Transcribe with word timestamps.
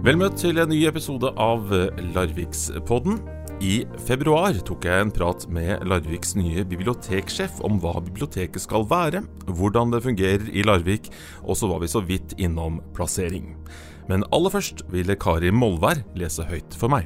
Vel 0.00 0.16
møtt 0.16 0.38
til 0.40 0.56
en 0.56 0.70
ny 0.72 0.78
episode 0.88 1.28
av 1.36 1.66
Larvikspodden. 2.14 3.18
I 3.60 3.82
februar 4.00 4.56
tok 4.64 4.86
jeg 4.88 5.04
en 5.04 5.10
prat 5.12 5.42
med 5.52 5.82
Larviks 5.84 6.32
nye 6.38 6.62
biblioteksjef 6.64 7.58
om 7.68 7.76
hva 7.82 7.98
biblioteket 8.06 8.64
skal 8.64 8.86
være, 8.88 9.20
hvordan 9.44 9.92
det 9.92 10.00
fungerer 10.06 10.46
i 10.56 10.64
Larvik, 10.64 11.10
og 11.44 11.58
så 11.60 11.68
var 11.68 11.82
vi 11.84 11.90
så 11.92 12.00
vidt 12.00 12.32
innom 12.40 12.78
plassering. 12.96 13.52
Men 14.08 14.24
aller 14.32 14.54
først 14.54 14.86
ville 14.88 15.18
Kari 15.20 15.52
Molvær 15.52 16.00
lese 16.16 16.48
høyt 16.48 16.72
for 16.80 16.88
meg. 16.96 17.04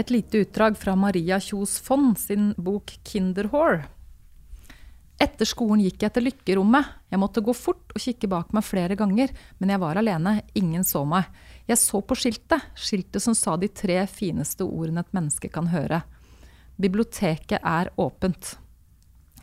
Et 0.00 0.08
lite 0.08 0.40
utdrag 0.40 0.80
fra 0.80 0.96
Maria 0.96 1.36
Kjos 1.36 1.76
Fond 1.84 2.16
sin 2.16 2.54
bok 2.56 2.96
'Kinderhore'. 3.04 3.84
Etter 5.16 5.48
skolen 5.48 5.80
gikk 5.80 6.02
jeg 6.04 6.12
til 6.12 6.26
lykkerommet. 6.28 6.90
Jeg 7.08 7.20
måtte 7.20 7.40
gå 7.40 7.54
fort 7.56 7.94
og 7.94 8.02
kikke 8.02 8.28
bak 8.28 8.50
meg 8.52 8.66
flere 8.68 8.98
ganger, 9.00 9.30
men 9.56 9.72
jeg 9.72 9.80
var 9.80 9.96
alene. 9.96 10.34
Ingen 10.60 10.84
så 10.84 11.06
meg. 11.08 11.24
Jeg 11.64 11.80
så 11.80 12.02
på 12.04 12.18
skiltet, 12.18 12.66
skiltet 12.76 13.24
som 13.24 13.34
sa 13.34 13.56
de 13.56 13.70
tre 13.72 14.02
fineste 14.12 14.66
ordene 14.66 15.00
et 15.00 15.16
menneske 15.16 15.48
kan 15.52 15.70
høre. 15.72 16.02
Biblioteket 16.76 17.64
er 17.64 17.88
åpent. 17.96 18.58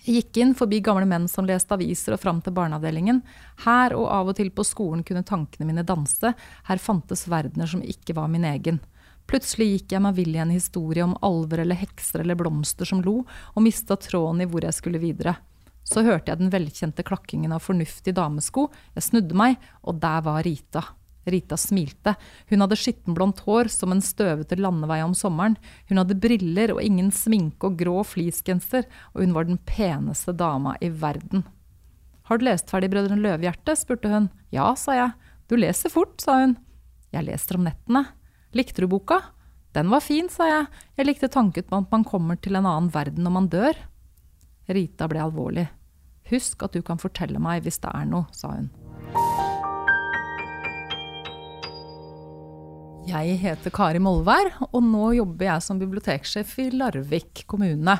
Jeg 0.03 0.19
gikk 0.19 0.37
inn 0.43 0.51
forbi 0.53 0.81
gamle 0.83 1.07
menn 1.09 1.25
som 1.31 1.47
leste 1.47 1.73
aviser 1.73 2.13
og 2.13 2.21
fram 2.21 2.41
til 2.43 2.53
barneavdelingen. 2.53 3.23
Her 3.63 3.95
og 3.97 4.09
av 4.13 4.29
og 4.29 4.37
til 4.37 4.51
på 4.53 4.65
skolen 4.67 5.01
kunne 5.07 5.25
tankene 5.25 5.65
mine 5.65 5.85
danse. 5.87 6.35
Her 6.67 6.83
fantes 6.83 7.25
verdener 7.31 7.71
som 7.71 7.81
ikke 7.81 8.13
var 8.19 8.29
min 8.29 8.45
egen. 8.45 8.77
Plutselig 9.25 9.69
gikk 9.71 9.95
jeg 9.95 10.03
meg 10.03 10.19
vill 10.19 10.35
i 10.35 10.43
en 10.43 10.53
historie 10.53 11.05
om 11.07 11.15
alver 11.23 11.63
eller 11.63 11.79
hekser 11.79 12.21
eller 12.21 12.37
blomster 12.37 12.85
som 12.85 13.01
lo, 13.01 13.23
og 13.55 13.65
mista 13.65 13.97
tråden 13.97 14.43
i 14.43 14.49
hvor 14.51 14.67
jeg 14.67 14.75
skulle 14.77 15.01
videre. 15.01 15.37
Så 15.83 16.03
hørte 16.05 16.31
jeg 16.31 16.39
den 16.39 16.51
velkjente 16.53 17.03
klakkingen 17.05 17.53
av 17.55 17.63
fornuftig 17.65 18.15
damesko. 18.15 18.69
Jeg 18.95 19.07
snudde 19.09 19.37
meg, 19.37 19.57
og 19.83 19.99
der 20.03 20.23
var 20.25 20.43
Rita. 20.45 20.83
Rita 21.23 21.57
smilte. 21.59 22.15
Hun 22.49 22.63
hadde 22.63 22.77
skittenblondt 22.79 23.43
hår 23.45 23.69
som 23.71 23.93
en 23.95 24.03
støvete 24.03 24.57
landevei 24.59 24.99
om 25.03 25.15
sommeren. 25.15 25.55
Hun 25.89 26.01
hadde 26.01 26.19
briller 26.19 26.73
og 26.75 26.81
ingen 26.83 27.11
sminke 27.15 27.69
og 27.69 27.77
grå 27.79 28.01
fleecegenser, 28.07 28.87
og 29.13 29.23
hun 29.23 29.35
var 29.35 29.47
den 29.47 29.59
peneste 29.67 30.35
dama 30.35 30.75
i 30.83 30.91
verden. 30.91 31.45
Har 32.27 32.39
du 32.39 32.47
lest 32.47 32.71
ferdig 32.71 32.91
Brødrene 32.91 33.19
Løvehjerte? 33.23 33.75
spurte 33.75 34.11
hun. 34.11 34.29
Ja, 34.55 34.71
sa 34.79 34.95
jeg. 34.95 35.31
Du 35.51 35.57
leser 35.59 35.91
fort, 35.91 36.15
sa 36.23 36.39
hun. 36.39 36.57
Jeg 37.13 37.27
leser 37.27 37.59
om 37.59 37.67
nettene. 37.67 38.05
Likte 38.55 38.83
du 38.83 38.87
boka? 38.91 39.19
Den 39.73 39.89
var 39.91 40.03
fin, 40.05 40.29
sa 40.31 40.47
jeg. 40.47 40.67
Jeg 40.99 41.07
likte 41.09 41.31
tanken 41.33 41.65
på 41.67 41.79
at 41.81 41.91
man 41.91 42.05
kommer 42.07 42.37
til 42.39 42.55
en 42.55 42.67
annen 42.69 42.91
verden 42.93 43.25
når 43.25 43.35
man 43.35 43.49
dør. 43.51 43.79
Rita 44.67 45.07
ble 45.11 45.23
alvorlig. 45.23 45.65
Husk 46.31 46.63
at 46.63 46.75
du 46.75 46.83
kan 46.85 47.01
fortelle 47.01 47.41
meg 47.43 47.65
hvis 47.65 47.81
det 47.83 47.91
er 47.91 48.07
noe, 48.07 48.29
sa 48.35 48.53
hun. 48.55 48.69
Jeg 53.03 53.35
heter 53.41 53.73
Kari 53.75 53.99
Molvær, 53.99 54.53
og 54.69 54.79
nå 54.87 55.09
jobber 55.17 55.49
jeg 55.49 55.65
som 55.65 55.79
biblioteksjef 55.81 56.53
i 56.63 56.69
Larvik 56.71 57.43
kommune. 57.51 57.97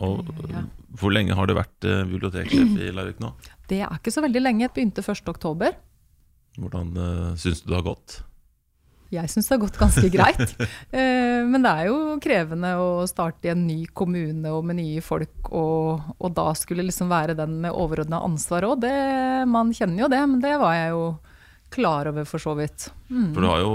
Og 0.00 0.30
ja. 0.48 0.62
Hvor 0.96 1.12
lenge 1.12 1.36
har 1.36 1.48
du 1.48 1.52
vært 1.56 1.84
eh, 1.84 2.04
biblioteksjef 2.08 2.72
i 2.86 2.92
Larvik 2.96 3.20
nå? 3.20 3.34
Det 3.68 3.82
er 3.84 3.98
ikke 3.98 4.14
så 4.14 4.24
veldig 4.24 4.40
lenge. 4.40 4.64
Jeg 4.64 4.72
begynte 4.76 5.04
1.10. 5.04 5.76
Hvordan 6.56 6.92
uh, 6.96 7.36
syns 7.36 7.60
du 7.60 7.68
det 7.68 7.76
har 7.76 7.84
gått? 7.84 8.20
Jeg 9.14 9.30
syns 9.30 9.48
det 9.48 9.54
har 9.54 9.62
gått 9.62 9.80
ganske 9.80 10.10
greit. 10.12 10.56
Eh, 10.96 11.42
men 11.44 11.64
det 11.64 11.70
er 11.70 11.88
jo 11.90 12.16
krevende 12.22 12.70
å 12.80 13.04
starte 13.08 13.48
i 13.48 13.52
en 13.52 13.64
ny 13.66 13.86
kommune 13.96 14.50
og 14.54 14.64
med 14.66 14.78
nye 14.78 15.02
folk, 15.04 15.50
og, 15.50 16.06
og 16.16 16.34
da 16.36 16.46
skulle 16.56 16.86
liksom 16.86 17.10
være 17.10 17.36
den 17.36 17.58
med 17.64 17.74
overordna 17.74 18.22
ansvar 18.24 18.64
òg. 18.68 18.86
Man 19.50 19.72
kjenner 19.76 20.06
jo 20.06 20.10
det, 20.12 20.22
men 20.30 20.40
det 20.42 20.54
var 20.62 20.76
jeg 20.78 20.94
jo 20.94 21.02
klar 21.72 22.08
over 22.10 22.24
for 22.28 22.42
så 22.42 22.54
vidt. 22.58 22.88
Mm. 23.08 23.32
For 23.34 23.42
du 23.42 23.48
har 23.48 23.60
jo 23.62 23.72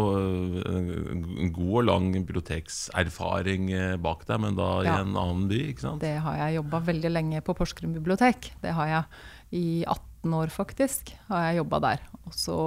eh, 0.62 0.78
en 1.12 1.52
god 1.54 1.74
og 1.82 1.86
lang 1.90 2.08
bibliotekserfaring 2.16 3.70
eh, 3.76 3.98
bak 4.02 4.26
deg, 4.30 4.42
men 4.44 4.58
da 4.58 4.70
ja. 4.86 4.96
i 4.96 5.04
en 5.06 5.14
annen 5.20 5.46
by, 5.52 5.60
ikke 5.74 5.86
sant? 5.86 6.04
Det 6.04 6.16
har 6.24 6.40
jeg 6.46 6.60
jobba 6.60 6.82
veldig 6.88 7.14
lenge 7.14 7.44
på 7.46 7.56
Porsgrunn 7.58 7.96
bibliotek. 7.98 8.52
Det 8.64 8.74
har 8.78 8.92
jeg 8.92 9.62
i 9.62 9.66
18 9.84 10.38
år, 10.40 10.54
faktisk. 10.54 11.14
har 11.30 11.50
jeg 11.50 11.62
jobba 11.62 11.82
der. 11.88 12.06
Og 12.26 12.36
så 12.38 12.58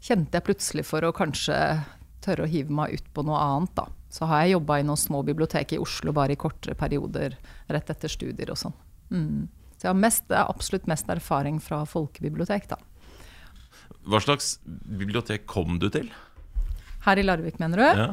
kjente 0.00 0.38
jeg 0.38 0.46
plutselig 0.46 0.86
for 0.88 1.04
å 1.04 1.14
kanskje 1.16 1.56
tørre 2.24 2.44
å 2.44 2.50
hive 2.50 2.72
meg 2.74 2.98
ut 2.98 3.08
på 3.14 3.24
noe 3.26 3.40
annet, 3.40 3.72
da. 3.76 3.86
Så 4.10 4.26
har 4.26 4.44
jeg 4.44 4.56
jobba 4.56 4.80
i 4.80 4.86
noen 4.86 4.98
små 4.98 5.22
bibliotek 5.26 5.76
i 5.76 5.80
Oslo 5.80 6.12
bare 6.16 6.34
i 6.34 6.40
kortere 6.40 6.74
perioder 6.78 7.36
rett 7.70 7.92
etter 7.92 8.10
studier 8.10 8.50
og 8.50 8.58
sånn. 8.58 8.74
Mm. 9.14 9.46
Så 9.76 9.86
jeg 9.86 9.92
har 9.92 10.00
mest, 10.00 10.32
absolutt 10.34 10.88
mest 10.90 11.08
erfaring 11.12 11.60
fra 11.62 11.84
folkebibliotek, 11.88 12.66
da. 12.72 12.80
Hva 14.10 14.20
slags 14.24 14.58
bibliotek 14.64 15.46
kom 15.48 15.78
du 15.80 15.88
til? 15.92 16.10
Her 17.06 17.20
i 17.20 17.24
Larvik, 17.24 17.60
mener 17.62 17.80
du? 17.80 17.86
Ja. 17.86 18.10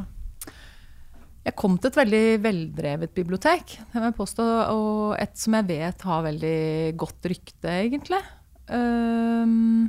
Jeg 1.47 1.55
kom 1.59 1.77
til 1.79 1.89
et 1.89 1.99
veldig 1.99 2.23
veldrevet 2.43 3.13
bibliotek, 3.15 3.77
det 3.79 3.95
vil 3.95 4.09
jeg 4.09 4.17
påstå, 4.17 4.47
og 4.75 5.13
et 5.15 5.37
som 5.39 5.55
jeg 5.55 5.67
vet 5.69 6.01
har 6.09 6.25
veldig 6.25 6.57
godt 6.99 7.29
rykte, 7.31 7.71
egentlig. 7.71 8.19
Um, 8.67 9.87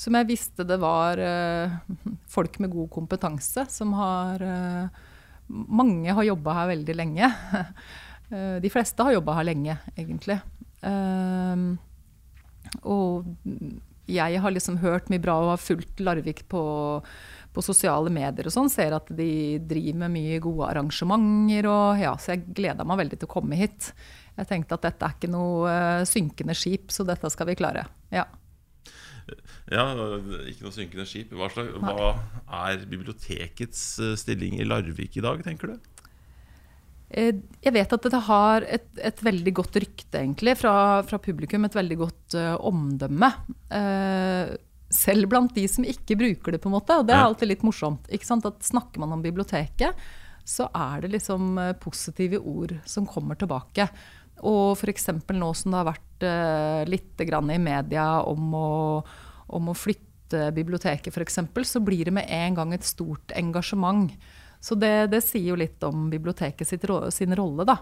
som 0.00 0.16
jeg 0.16 0.28
visste 0.30 0.64
det 0.64 0.78
var 0.80 1.20
uh, 1.20 1.76
folk 2.30 2.56
med 2.62 2.72
god 2.72 2.88
kompetanse 2.94 3.66
som 3.72 3.92
har 3.98 4.40
uh, 4.44 5.06
Mange 5.50 6.12
har 6.14 6.22
jobba 6.22 6.54
her 6.60 6.70
veldig 6.70 6.94
lenge. 6.94 7.26
uh, 8.30 8.56
de 8.64 8.70
fleste 8.72 9.02
har 9.02 9.16
jobba 9.16 9.34
her 9.40 9.48
lenge, 9.50 9.76
egentlig. 9.98 10.38
og 12.86 13.26
jeg 14.10 14.40
har 14.42 14.54
liksom 14.54 14.78
hørt 14.78 15.10
mye 15.10 15.22
bra 15.22 15.34
og 15.42 15.50
har 15.52 15.60
fulgt 15.60 16.00
Larvik 16.00 16.44
på, 16.48 16.62
på 17.52 17.64
sosiale 17.66 18.12
medier 18.14 18.46
og 18.46 18.54
sånn. 18.54 18.70
Ser 18.70 18.94
at 18.96 19.10
de 19.10 19.58
driver 19.58 20.04
med 20.04 20.14
mye 20.14 20.38
gode 20.42 20.70
arrangementer. 20.70 21.66
Og 21.66 22.00
ja, 22.00 22.14
så 22.14 22.36
jeg 22.36 22.54
gleda 22.56 22.86
meg 22.86 23.02
veldig 23.02 23.18
til 23.20 23.28
å 23.28 23.34
komme 23.34 23.58
hit. 23.58 23.90
Jeg 24.38 24.50
tenkte 24.54 24.78
at 24.78 24.86
dette 24.86 25.06
er 25.06 25.18
ikke 25.18 25.34
noe 25.34 25.74
synkende 26.08 26.56
skip, 26.56 26.94
så 26.94 27.06
dette 27.06 27.30
skal 27.34 27.50
vi 27.50 27.58
klare. 27.58 27.88
Ja. 28.14 28.28
Ja, 29.70 29.84
ikke 30.48 30.66
noe 30.66 30.74
synkende 30.74 31.06
skip. 31.08 31.32
Hva, 31.36 31.50
slags, 31.52 31.76
hva, 31.78 32.12
er 32.64 32.84
bibliotekets 32.90 33.82
eh, 34.02 34.16
stilling 34.18 34.58
i 34.60 34.66
Larvik 34.66 35.18
i 35.20 35.24
dag, 35.24 35.42
tenker 35.46 35.72
du? 35.72 35.90
Eh, 37.10 37.36
jeg 37.62 37.74
vet 37.74 37.94
at 37.94 38.06
dette 38.06 38.22
har 38.26 38.66
et, 38.66 38.88
et 38.98 39.22
veldig 39.26 39.54
godt 39.60 39.78
rykte, 39.82 40.22
egentlig, 40.22 40.56
fra, 40.60 40.74
fra, 41.06 41.20
publikum. 41.22 41.66
Et 41.66 41.78
veldig 41.78 42.00
godt 42.00 42.38
uh, 42.38 42.56
omdømme. 42.70 43.30
Uh, 43.70 44.56
selv 44.90 45.30
blant 45.30 45.54
de 45.54 45.66
som 45.70 45.86
ikke 45.86 46.18
bruker 46.18 46.56
det, 46.56 46.62
på 46.62 46.70
en 46.70 46.78
måte. 46.78 46.98
Og 46.98 47.06
det 47.06 47.14
er 47.14 47.24
alltid 47.24 47.52
litt 47.52 47.66
morsomt. 47.66 48.10
ikke 48.10 48.26
sant? 48.26 48.48
At 48.48 48.66
Snakker 48.66 49.02
man 49.02 49.14
om 49.14 49.22
biblioteket, 49.22 49.98
så 50.46 50.66
er 50.74 51.04
det 51.04 51.12
liksom 51.12 51.58
positive 51.82 52.40
ord 52.42 52.74
som 52.88 53.06
kommer 53.06 53.38
tilbake. 53.38 53.86
Og 54.46 54.72
f.eks. 54.74 55.12
nå 55.30 55.50
som 55.54 55.70
det 55.70 55.78
har 55.78 55.92
vært 55.92 56.09
uh, 56.26 56.84
litt 56.88 57.20
i 57.20 57.58
media 57.58 58.22
om 58.22 58.54
å 58.54 58.70
om 59.50 59.70
å 59.70 59.76
flytte 59.76 60.50
biblioteket 60.54 61.14
f.eks., 61.14 61.40
så 61.66 61.82
blir 61.82 62.08
det 62.08 62.14
med 62.14 62.30
en 62.30 62.58
gang 62.58 62.74
et 62.74 62.86
stort 62.86 63.32
engasjement. 63.36 64.12
Så 64.62 64.76
det, 64.78 65.10
det 65.14 65.22
sier 65.26 65.52
jo 65.52 65.58
litt 65.58 65.82
om 65.86 66.08
biblioteket 66.12 66.68
sitt, 66.68 66.86
sin 67.14 67.34
rolle, 67.36 67.66
da. 67.68 67.80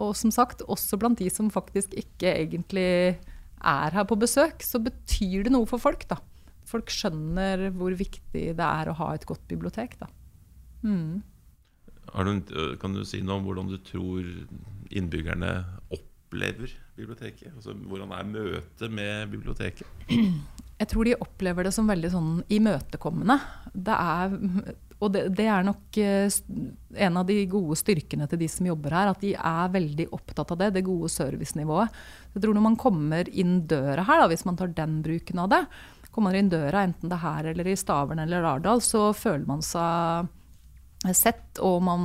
Og 0.00 0.14
som 0.18 0.32
sagt, 0.34 0.64
også 0.68 0.98
blant 1.00 1.20
de 1.20 1.30
som 1.32 1.50
faktisk 1.52 1.94
ikke 1.98 2.34
egentlig 2.34 3.16
er 3.60 3.96
her 3.96 4.06
på 4.08 4.18
besøk, 4.20 4.64
så 4.64 4.80
betyr 4.82 5.46
det 5.46 5.54
noe 5.54 5.68
for 5.70 5.82
folk, 5.82 6.06
da. 6.10 6.20
Folk 6.68 6.92
skjønner 6.92 7.70
hvor 7.74 7.94
viktig 7.98 8.50
det 8.58 8.66
er 8.66 8.90
å 8.90 8.96
ha 9.00 9.12
et 9.14 9.26
godt 9.28 9.46
bibliotek, 9.50 9.96
da. 10.02 10.10
Mm. 10.84 11.20
Kan 12.10 12.96
du 12.96 13.04
si 13.06 13.20
noe 13.22 13.38
om 13.38 13.46
hvordan 13.46 13.68
du 13.70 13.78
tror 13.86 14.26
innbyggerne 14.90 15.52
opplever 15.94 16.72
biblioteket? 17.00 17.54
Altså, 17.56 17.74
hvordan 17.74 18.12
er 18.16 18.28
møtet 18.28 18.92
med 18.94 19.32
biblioteket? 19.32 19.86
Jeg 20.80 20.88
tror 20.88 21.04
de 21.04 21.18
opplever 21.20 21.66
det 21.66 21.74
som 21.76 21.88
veldig 21.90 22.10
sånn 22.12 22.30
imøtekommende. 22.56 23.36
Det 23.74 23.96
er, 23.96 24.36
og 24.96 25.10
det, 25.12 25.26
det, 25.36 25.44
er 25.52 25.66
nok 25.66 25.98
eh, 26.00 26.38
en 27.04 27.20
av 27.20 27.26
de 27.28 27.36
gode 27.52 27.76
styrkene 27.76 28.24
til 28.30 28.40
de 28.40 28.48
som 28.48 28.70
jobber 28.70 28.96
her. 28.96 29.10
At 29.12 29.20
de 29.20 29.34
er 29.36 29.74
veldig 29.74 30.06
opptatt 30.16 30.54
av 30.54 30.62
det, 30.62 30.70
det 30.78 30.86
gode 30.88 31.12
servicenivået. 31.12 32.00
Jeg 32.32 32.44
tror 32.46 32.56
Når 32.56 32.64
man 32.64 32.80
kommer 32.80 33.28
inn 33.28 33.58
døra 33.68 34.06
her, 34.08 34.24
da, 34.24 34.30
hvis 34.32 34.46
man 34.48 34.56
tar 34.56 34.72
den 34.72 35.02
bruken 35.04 35.44
av 35.44 35.52
det, 35.52 35.62
kommer 36.10 36.32
man 36.32 36.40
inn 36.40 36.52
døra 36.52 36.82
enten 36.86 37.10
det 37.10 37.18
er 37.18 37.26
her 37.26 37.52
eller 37.52 37.68
i 37.70 37.78
Stavern 37.78 38.24
eller 38.24 38.42
Lardal, 38.42 38.80
så 38.82 39.10
føler 39.14 39.46
man 39.46 39.60
seg 39.62 40.30
sett, 41.16 41.60
og 41.64 41.80
man 41.86 42.02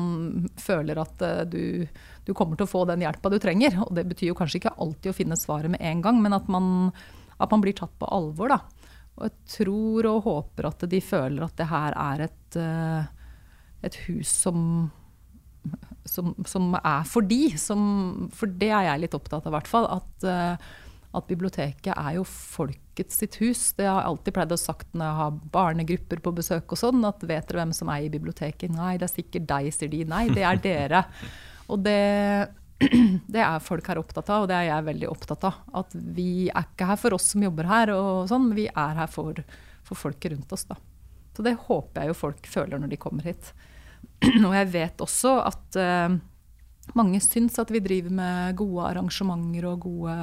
føler 0.61 0.99
at 1.01 1.23
uh, 1.25 1.41
du, 1.47 1.87
du, 2.25 2.33
kommer 2.33 2.57
til 2.57 2.65
å 2.65 2.71
få 2.71 2.83
den 2.89 3.05
hjelpa 3.05 3.29
du 3.31 3.37
trenger. 3.41 3.77
Og 3.85 3.93
det 3.97 4.07
betyr 4.09 4.31
jo 4.31 4.37
kanskje 4.37 4.63
ikke 4.63 4.75
alltid 4.81 5.11
å 5.11 5.17
finne 5.17 5.37
svaret 5.39 5.73
med 5.73 5.83
en 5.85 6.01
gang, 6.05 6.21
men 6.23 6.35
at 6.37 6.49
man 6.51 6.91
at 7.37 7.51
man 7.51 7.63
blir 7.63 7.75
tatt 7.75 7.93
på 7.99 8.09
alvor. 8.11 8.53
Da. 8.53 8.59
Og 9.15 9.27
jeg 9.27 9.35
tror 9.57 10.09
og 10.11 10.23
håper 10.27 10.69
at 10.69 10.87
de 10.91 11.01
føler 11.03 11.45
at 11.45 11.57
det 11.59 11.69
her 11.71 11.97
er 11.99 12.27
et, 12.27 12.59
eh, 12.59 13.11
et 13.87 13.99
hus 14.07 14.31
som, 14.43 14.63
som, 16.07 16.33
som, 16.47 16.73
er 16.81 17.05
for 17.09 17.27
de. 17.27 17.43
Som, 17.59 18.29
for 18.35 18.51
det 18.51 18.71
er 18.71 18.89
jeg 18.89 19.05
litt 19.05 19.17
opptatt 19.17 19.45
av, 19.45 19.53
i 19.53 19.57
hvert 19.57 19.71
fall. 19.71 19.87
At, 19.99 20.27
eh, 20.27 20.67
at 21.15 21.29
biblioteket 21.31 21.93
er 21.95 22.17
jo 22.17 22.25
folkets 22.27 23.21
sitt 23.21 23.39
hus. 23.43 23.69
Det 23.77 23.87
har 23.87 24.01
jeg 24.01 24.11
alltid 24.11 24.35
pleid 24.35 24.55
å 24.55 24.59
sagt 24.59 24.95
når 24.95 25.09
jeg 25.09 25.19
har 25.21 25.41
barnegrupper 25.55 26.23
på 26.23 26.35
besøk 26.35 26.75
og 26.75 26.81
sånn, 26.81 27.03
at 27.07 27.23
vet 27.23 27.47
dere 27.49 27.63
hvem 27.63 27.75
som 27.75 27.91
eier 27.91 28.11
biblioteket? 28.11 28.71
Nei, 28.75 28.95
det 28.99 29.09
er 29.09 29.15
sikkert 29.15 29.51
deg, 29.51 29.71
sier 29.75 29.91
de. 29.91 30.05
Nei, 30.11 30.27
det 30.35 30.47
er 30.47 30.63
dere. 30.69 31.05
Og 31.71 31.81
det, 31.85 31.99
det 33.33 33.43
er 33.43 33.63
folk 33.63 33.87
her 33.89 34.01
opptatt 34.01 34.29
av, 34.29 34.45
og 34.45 34.51
det 34.51 34.57
er 34.57 34.67
jeg 34.69 34.89
veldig 34.89 35.11
opptatt 35.11 35.47
av. 35.49 35.61
At 35.83 35.95
vi 35.95 36.47
er 36.49 36.67
ikke 36.67 36.89
her 36.89 36.99
for 37.01 37.17
oss 37.17 37.31
som 37.33 37.45
jobber 37.45 37.69
her, 37.69 37.93
sånn, 38.29 38.49
men 38.49 38.59
vi 38.59 38.67
er 38.69 39.01
her 39.01 39.11
for, 39.11 39.41
for 39.85 40.05
folket 40.07 40.35
rundt 40.35 40.53
oss. 40.55 40.67
da. 40.69 40.77
Så 41.35 41.43
det 41.43 41.57
håper 41.67 42.01
jeg 42.01 42.13
jo 42.13 42.17
folk 42.17 42.47
føler 42.47 42.79
når 42.79 42.93
de 42.93 43.01
kommer 43.01 43.27
hit. 43.27 43.51
Og 44.47 44.53
jeg 44.55 44.71
vet 44.71 45.03
også 45.03 45.35
at 45.43 45.79
uh, 45.81 46.15
mange 46.95 47.21
syns 47.23 47.59
at 47.59 47.71
vi 47.73 47.83
driver 47.83 48.13
med 48.15 48.59
gode 48.59 48.91
arrangementer 48.91 49.67
og 49.71 49.87
gode 49.87 50.17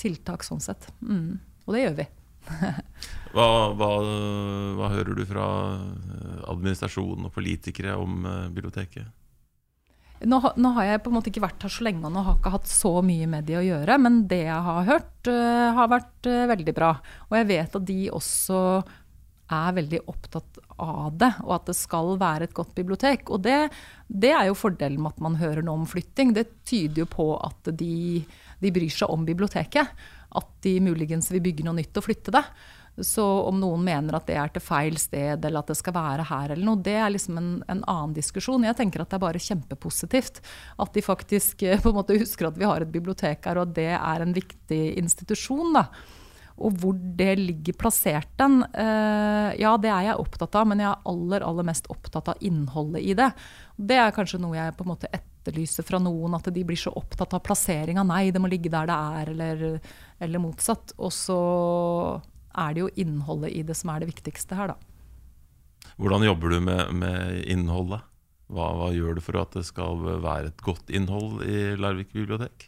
tiltak 0.00 0.44
sånn 0.44 0.62
sett. 0.64 0.90
Mm. 1.04 1.38
Og 1.66 1.76
det 1.76 1.84
gjør 1.84 1.96
vi. 2.02 2.08
hva, 3.36 3.46
hva, 3.76 3.88
hva, 4.78 4.90
hører 4.94 5.16
du 5.16 5.24
fra 5.28 5.46
administrasjonen 6.50 7.28
og 7.28 7.34
politikere 7.34 7.96
om 8.00 8.24
uh, 8.26 8.48
biblioteket? 8.52 9.08
Nå, 10.28 10.36
nå, 10.60 10.70
har 10.76 10.84
jeg 10.84 11.00
på 11.00 11.08
en 11.08 11.16
måte 11.16 11.30
ikke 11.30 11.42
vært 11.46 11.62
her 11.64 11.72
så 11.72 11.84
lenge 11.86 12.04
og 12.04 12.12
nå 12.12 12.22
har 12.26 12.34
ikke 12.36 12.52
hatt 12.52 12.68
så 12.68 12.90
mye 13.04 13.28
med 13.30 13.46
de 13.48 13.54
å 13.56 13.64
gjøre, 13.64 13.96
men 14.04 14.18
det 14.28 14.42
jeg 14.42 14.64
har 14.66 14.88
hørt, 14.88 15.14
uh, 15.30 15.70
har 15.78 15.88
vært 15.88 16.28
uh, 16.28 16.48
veldig 16.50 16.74
bra. 16.76 16.90
Og 17.30 17.38
jeg 17.38 17.48
vet 17.48 17.78
at 17.78 17.86
de 17.88 18.00
også 18.12 18.58
er 19.50 19.74
veldig 19.74 20.00
opptatt 20.10 20.60
av 20.80 21.16
det, 21.18 21.30
og 21.42 21.54
at 21.56 21.70
det 21.70 21.76
skal 21.78 22.12
være 22.20 22.46
et 22.46 22.56
godt 22.56 22.74
bibliotek. 22.76 23.32
Og 23.32 23.42
det, 23.44 23.56
det 24.06 24.32
er 24.36 24.50
jo 24.50 24.58
fordelen 24.58 25.00
med 25.02 25.14
at 25.14 25.24
man 25.24 25.38
hører 25.40 25.64
noe 25.66 25.82
om 25.82 25.88
flytting. 25.88 26.34
Det 26.36 26.46
tyder 26.68 27.04
jo 27.04 27.08
på 27.10 27.28
at 27.36 27.72
de, 27.80 28.22
de, 28.60 28.74
bryr 28.74 28.92
seg 28.94 29.10
om 29.10 29.26
biblioteket. 29.26 29.90
At 30.38 30.52
de 30.62 30.76
muligens 30.84 31.32
vil 31.32 31.42
bygge 31.48 31.66
noe 31.66 31.80
nytt 31.80 31.98
og 31.98 32.06
flytte 32.06 32.34
det. 32.36 32.44
Så 33.06 33.24
om 33.48 33.58
noen 33.60 33.82
mener 33.86 34.16
at 34.16 34.28
det 34.28 34.36
er 34.40 34.52
til 34.54 34.64
feil 34.64 34.96
sted, 35.00 35.44
eller 35.44 35.62
at 35.62 35.72
det 35.72 35.78
skal 35.78 35.96
være 35.96 36.26
her, 36.30 36.54
eller 36.54 36.66
noe, 36.66 36.82
det 36.84 36.96
er 37.00 37.12
liksom 37.14 37.40
en, 37.40 37.50
en 37.70 37.82
annen 37.88 38.14
diskusjon. 38.16 38.66
Jeg 38.68 38.78
tenker 38.78 39.02
at 39.02 39.12
det 39.12 39.18
er 39.18 39.26
bare 39.26 39.42
kjempepositivt 39.42 40.40
at 40.80 40.94
de 40.96 41.04
faktisk 41.04 41.66
eh, 41.66 41.80
på 41.80 41.92
en 41.92 42.00
måte 42.00 42.18
husker 42.20 42.50
at 42.50 42.58
vi 42.60 42.68
har 42.68 42.84
et 42.84 42.92
bibliotek 42.92 43.46
her, 43.46 43.60
og 43.60 43.70
at 43.70 43.76
det 43.78 43.92
er 43.96 44.24
en 44.24 44.36
viktig 44.36 44.82
institusjon. 45.00 45.76
da. 45.78 45.86
Og 46.60 46.76
hvor 46.76 46.96
det 46.96 47.38
ligger 47.40 47.76
plassert 47.80 48.28
den, 48.40 48.60
uh, 48.60 49.48
ja, 49.56 49.72
det 49.80 49.88
er 49.88 50.10
jeg 50.10 50.20
opptatt 50.20 50.58
av, 50.60 50.66
men 50.68 50.82
jeg 50.82 50.90
er 50.90 51.06
aller, 51.08 51.44
aller 51.46 51.66
mest 51.66 51.88
opptatt 51.92 52.28
av 52.34 52.42
innholdet 52.44 53.00
i 53.00 53.14
det. 53.16 53.30
Det 53.80 53.96
er 53.96 54.12
kanskje 54.12 54.42
noe 54.42 54.58
jeg 54.58 54.74
på 54.76 54.84
en 54.84 54.90
måte 54.92 55.08
etterlyser 55.08 55.86
fra 55.88 56.00
noen, 56.02 56.36
at 56.36 56.50
de 56.52 56.64
blir 56.68 56.76
så 56.76 56.92
opptatt 57.00 57.32
av 57.38 57.40
plasseringa. 57.46 58.04
Nei, 58.04 58.26
det 58.34 58.42
må 58.44 58.50
ligge 58.52 58.72
der 58.72 58.90
det 58.90 58.98
er, 58.98 59.32
eller, 59.32 59.64
eller 60.20 60.44
motsatt. 60.44 60.92
Og 61.00 61.14
så 61.16 61.40
er 62.58 62.74
det 62.74 62.84
jo 62.84 62.92
innholdet 62.98 63.54
i 63.54 63.62
det 63.66 63.76
som 63.78 63.92
er 63.92 64.02
det 64.02 64.10
viktigste 64.10 64.58
her, 64.58 64.74
da. 64.74 64.78
Hvordan 66.00 66.24
jobber 66.24 66.54
du 66.54 66.60
med, 66.64 66.94
med 66.96 67.44
innholdet? 67.50 68.02
Hva, 68.50 68.72
hva, 68.74 68.90
gjør 68.94 69.18
du 69.18 69.22
for 69.22 69.38
at 69.38 69.54
det 69.54 69.66
skal 69.68 70.00
være 70.24 70.50
et 70.50 70.62
godt 70.64 70.90
innhold 70.90 71.44
i 71.46 71.70
Larvik 71.78 72.10
bibliotek? 72.16 72.66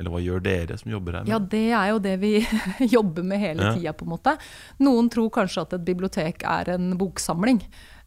Eller 0.00 0.14
hva 0.14 0.22
gjør 0.24 0.40
dere 0.42 0.78
som 0.80 0.90
jobber 0.90 1.18
her? 1.18 1.26
Med? 1.26 1.30
Ja, 1.30 1.38
Det 1.38 1.66
er 1.76 1.90
jo 1.92 2.00
det 2.02 2.16
vi 2.22 2.32
jobber 2.96 3.26
med 3.26 3.42
hele 3.42 3.68
ja. 3.68 3.72
tida. 3.76 3.92
på 3.92 4.08
en 4.08 4.14
måte. 4.14 4.34
Noen 4.80 5.10
tror 5.12 5.28
kanskje 5.34 5.66
at 5.66 5.76
et 5.76 5.86
bibliotek 5.86 6.44
er 6.48 6.72
en 6.74 6.94
boksamling. 6.98 7.60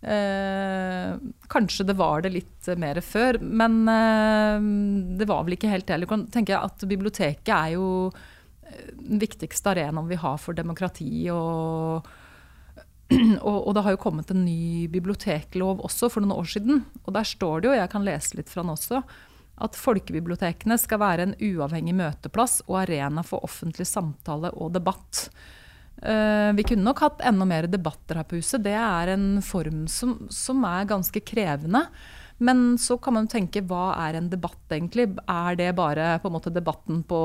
Eh, 0.04 1.14
kanskje 1.54 1.86
det 1.88 1.96
var 1.96 2.26
det 2.26 2.34
litt 2.34 2.68
mer 2.82 3.00
før, 3.06 3.38
men 3.40 3.84
eh, 3.88 4.66
det 5.22 5.30
var 5.30 5.46
vel 5.46 5.56
ikke 5.56 5.72
helt 5.72 5.88
det 5.88 5.96
heller. 5.96 6.10
kan 6.10 6.26
tenke 6.34 6.60
at 6.60 6.84
Biblioteket 6.90 7.54
er 7.56 7.76
jo 7.78 7.88
den 9.00 9.22
viktigste 9.22 9.74
arenaen 9.74 10.10
vi 10.10 10.20
har 10.20 10.38
for 10.42 10.58
demokrati. 10.58 11.30
og 11.34 12.08
og, 13.48 13.58
og, 13.68 13.74
det 13.76 13.84
har 13.86 13.96
jo 13.96 14.02
kommet 14.02 14.32
en 14.32 14.46
ny 14.46 14.88
biblioteklov 14.92 15.84
også 15.86 16.10
for 16.12 16.24
noen 16.24 16.38
år 16.40 16.50
siden. 16.56 16.84
Og 17.04 17.14
der 17.16 17.28
står 17.28 17.62
det 17.62 17.70
jo, 17.70 17.78
jeg 17.78 17.92
kan 17.92 18.06
lese 18.06 18.40
litt 18.40 18.52
fra 18.52 18.64
den 18.64 18.74
også, 18.74 19.04
at 19.64 19.78
folkebibliotekene 19.78 20.78
skal 20.82 21.02
være 21.02 21.28
en 21.28 21.36
uavhengig 21.38 21.94
møteplass 21.98 22.62
og 22.66 22.84
arena 22.86 23.24
for 23.26 23.46
offentlig 23.46 23.86
samtale 23.90 24.54
og 24.58 24.74
debatt. 24.76 25.28
Uh, 26.04 26.52
vi 26.58 26.66
kunne 26.68 26.84
nok 26.84 27.04
hatt 27.06 27.22
enda 27.24 27.46
mer 27.48 27.68
debatter 27.70 28.18
her 28.20 28.28
på 28.28 28.42
huset. 28.42 28.64
Det 28.66 28.74
er 28.76 29.14
en 29.14 29.38
form 29.46 29.86
som, 29.92 30.18
som, 30.34 30.64
er 30.68 30.90
ganske 30.90 31.22
krevende. 31.24 31.86
Men 32.44 32.78
så 32.82 32.98
kan 33.00 33.16
man 33.16 33.30
tenke 33.32 33.64
hva 33.70 33.94
er 34.04 34.18
en 34.20 34.30
debatt 34.32 34.74
egentlig? 34.74 35.08
Er 35.32 35.58
det 35.60 35.70
bare 35.78 36.18
på 36.20 36.32
måte 36.34 36.52
debatten 36.54 37.02
på 37.08 37.20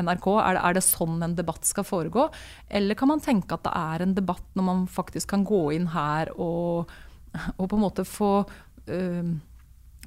NRK? 0.00 0.28
Er 0.40 0.56
det, 0.56 0.62
er 0.66 0.76
det 0.76 0.84
sånn 0.86 1.22
en 1.22 1.36
debatt 1.38 1.68
skal 1.68 1.86
foregå? 1.86 2.26
Eller 2.68 2.98
kan 2.98 3.12
man 3.12 3.22
tenke 3.22 3.54
at 3.54 3.66
det 3.66 3.74
er 3.78 4.04
en 4.04 4.14
debatt 4.16 4.46
når 4.58 4.66
man 4.66 4.86
faktisk 4.90 5.30
kan 5.34 5.46
gå 5.46 5.66
inn 5.76 5.90
her 5.94 6.32
og, 6.34 6.90
og 7.54 7.66
på 7.68 7.78
en 7.78 7.84
måte 7.84 8.06
få 8.08 8.32
uh, 8.44 9.34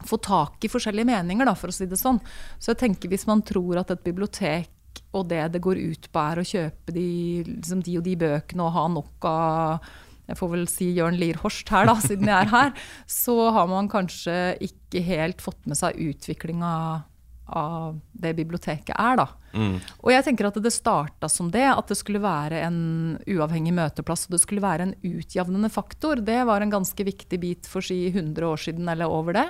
få 0.05 0.17
tak 0.21 0.65
i 0.65 0.69
forskjellige 0.69 1.09
meninger, 1.09 1.47
da, 1.47 1.55
for 1.57 1.71
å 1.71 1.75
si 1.75 1.87
det 1.89 1.99
sånn. 1.99 2.19
Så 2.59 2.73
jeg 2.73 2.81
tenker 2.83 3.11
hvis 3.11 3.27
man 3.29 3.43
tror 3.47 3.81
at 3.81 3.93
et 3.93 4.03
bibliotek 4.05 5.01
og 5.17 5.29
det 5.29 5.43
det 5.53 5.61
går 5.63 5.79
ut 5.79 6.09
på, 6.11 6.21
er 6.21 6.41
å 6.41 6.47
kjøpe 6.47 6.93
de, 6.93 7.07
liksom 7.47 7.81
de 7.85 7.97
og 7.99 8.05
de 8.05 8.17
bøkene 8.19 8.65
og 8.65 8.75
ha 8.75 8.85
nok 8.91 9.27
av 9.29 9.89
jeg 10.27 10.39
får 10.39 10.53
vel 10.53 10.65
si 10.71 10.91
Jørn 10.97 11.19
Lier 11.19 11.39
Horst 11.41 11.69
her, 11.73 11.87
da, 11.89 11.97
siden 12.03 12.27
jeg 12.27 12.47
er 12.47 12.53
her, 12.53 12.73
så 13.23 13.37
har 13.55 13.69
man 13.71 13.91
kanskje 13.91 14.57
ikke 14.63 15.03
helt 15.07 15.43
fått 15.43 15.61
med 15.69 15.79
seg 15.79 15.99
utviklinga 16.09 16.73
av 17.47 17.99
det 18.11 18.33
biblioteket 18.35 18.91
er, 18.91 19.21
da. 19.21 19.27
Mm. 19.55 19.77
Og 20.03 20.11
jeg 20.11 20.25
tenker 20.25 20.49
at 20.49 20.57
det 20.61 20.73
starta 20.75 21.29
som 21.31 21.47
det, 21.53 21.63
at 21.69 21.87
det 21.87 21.95
skulle 21.99 22.21
være 22.23 22.59
en 22.65 22.79
uavhengig 23.23 23.71
møteplass. 23.77 24.25
Og 24.27 24.35
det 24.35 24.41
skulle 24.43 24.63
være 24.63 24.89
en 24.89 24.95
utjevnende 25.07 25.71
faktor. 25.71 26.19
Det 26.19 26.41
var 26.49 26.63
en 26.63 26.73
ganske 26.73 27.07
viktig 27.07 27.39
bit 27.39 27.69
for 27.71 27.85
si 27.85 28.01
100 28.11 28.43
år 28.43 28.63
siden 28.67 28.91
eller 28.91 29.07
over 29.07 29.39
det. 29.39 29.47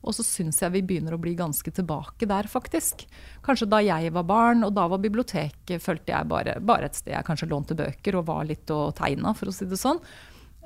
Og 0.00 0.16
så 0.16 0.24
syns 0.24 0.62
jeg 0.62 0.72
vi 0.72 0.82
begynner 0.86 1.14
å 1.16 1.20
bli 1.20 1.34
ganske 1.36 1.72
tilbake 1.76 2.28
der, 2.28 2.48
faktisk. 2.48 3.04
Kanskje 3.44 3.68
da 3.68 3.82
jeg 3.84 4.12
var 4.16 4.24
barn, 4.28 4.64
og 4.64 4.72
da 4.76 4.86
var 4.88 5.02
biblioteket 5.02 5.84
følte 5.84 6.14
jeg 6.14 6.30
bare, 6.30 6.56
bare 6.64 6.88
et 6.88 6.96
sted 6.96 7.12
jeg 7.12 7.26
kanskje 7.26 7.50
lånte 7.50 7.76
bøker 7.76 8.16
og 8.16 8.28
var 8.30 8.46
litt 8.48 8.72
og 8.72 8.94
tegna, 8.98 9.34
for 9.36 9.50
å 9.50 9.54
si 9.54 9.68
det 9.68 9.80
sånn. 9.80 10.00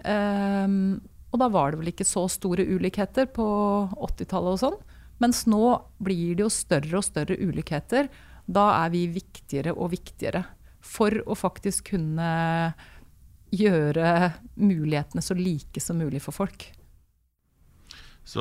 Um, 0.05 1.01
og 1.35 1.41
da 1.43 1.49
var 1.51 1.73
det 1.73 1.81
vel 1.81 1.91
ikke 1.91 2.07
så 2.07 2.29
store 2.31 2.63
ulikheter 2.63 3.27
på 3.35 3.47
80-tallet 3.91 4.55
og 4.55 4.61
sånn. 4.63 4.79
Mens 5.23 5.45
nå 5.51 5.65
blir 6.03 6.37
det 6.39 6.47
jo 6.47 6.53
større 6.53 7.01
og 7.01 7.07
større 7.07 7.39
ulikheter. 7.39 8.11
Da 8.47 8.69
er 8.85 8.95
vi 8.95 9.09
viktigere 9.11 9.75
og 9.75 9.91
viktigere 9.95 10.45
for 10.85 11.17
å 11.27 11.35
faktisk 11.39 11.95
kunne 11.95 12.31
gjøre 13.55 14.31
mulighetene 14.61 15.23
så 15.25 15.35
like 15.39 15.83
som 15.83 15.99
mulig 15.99 16.23
for 16.23 16.37
folk. 16.37 16.69
Så 18.25 18.41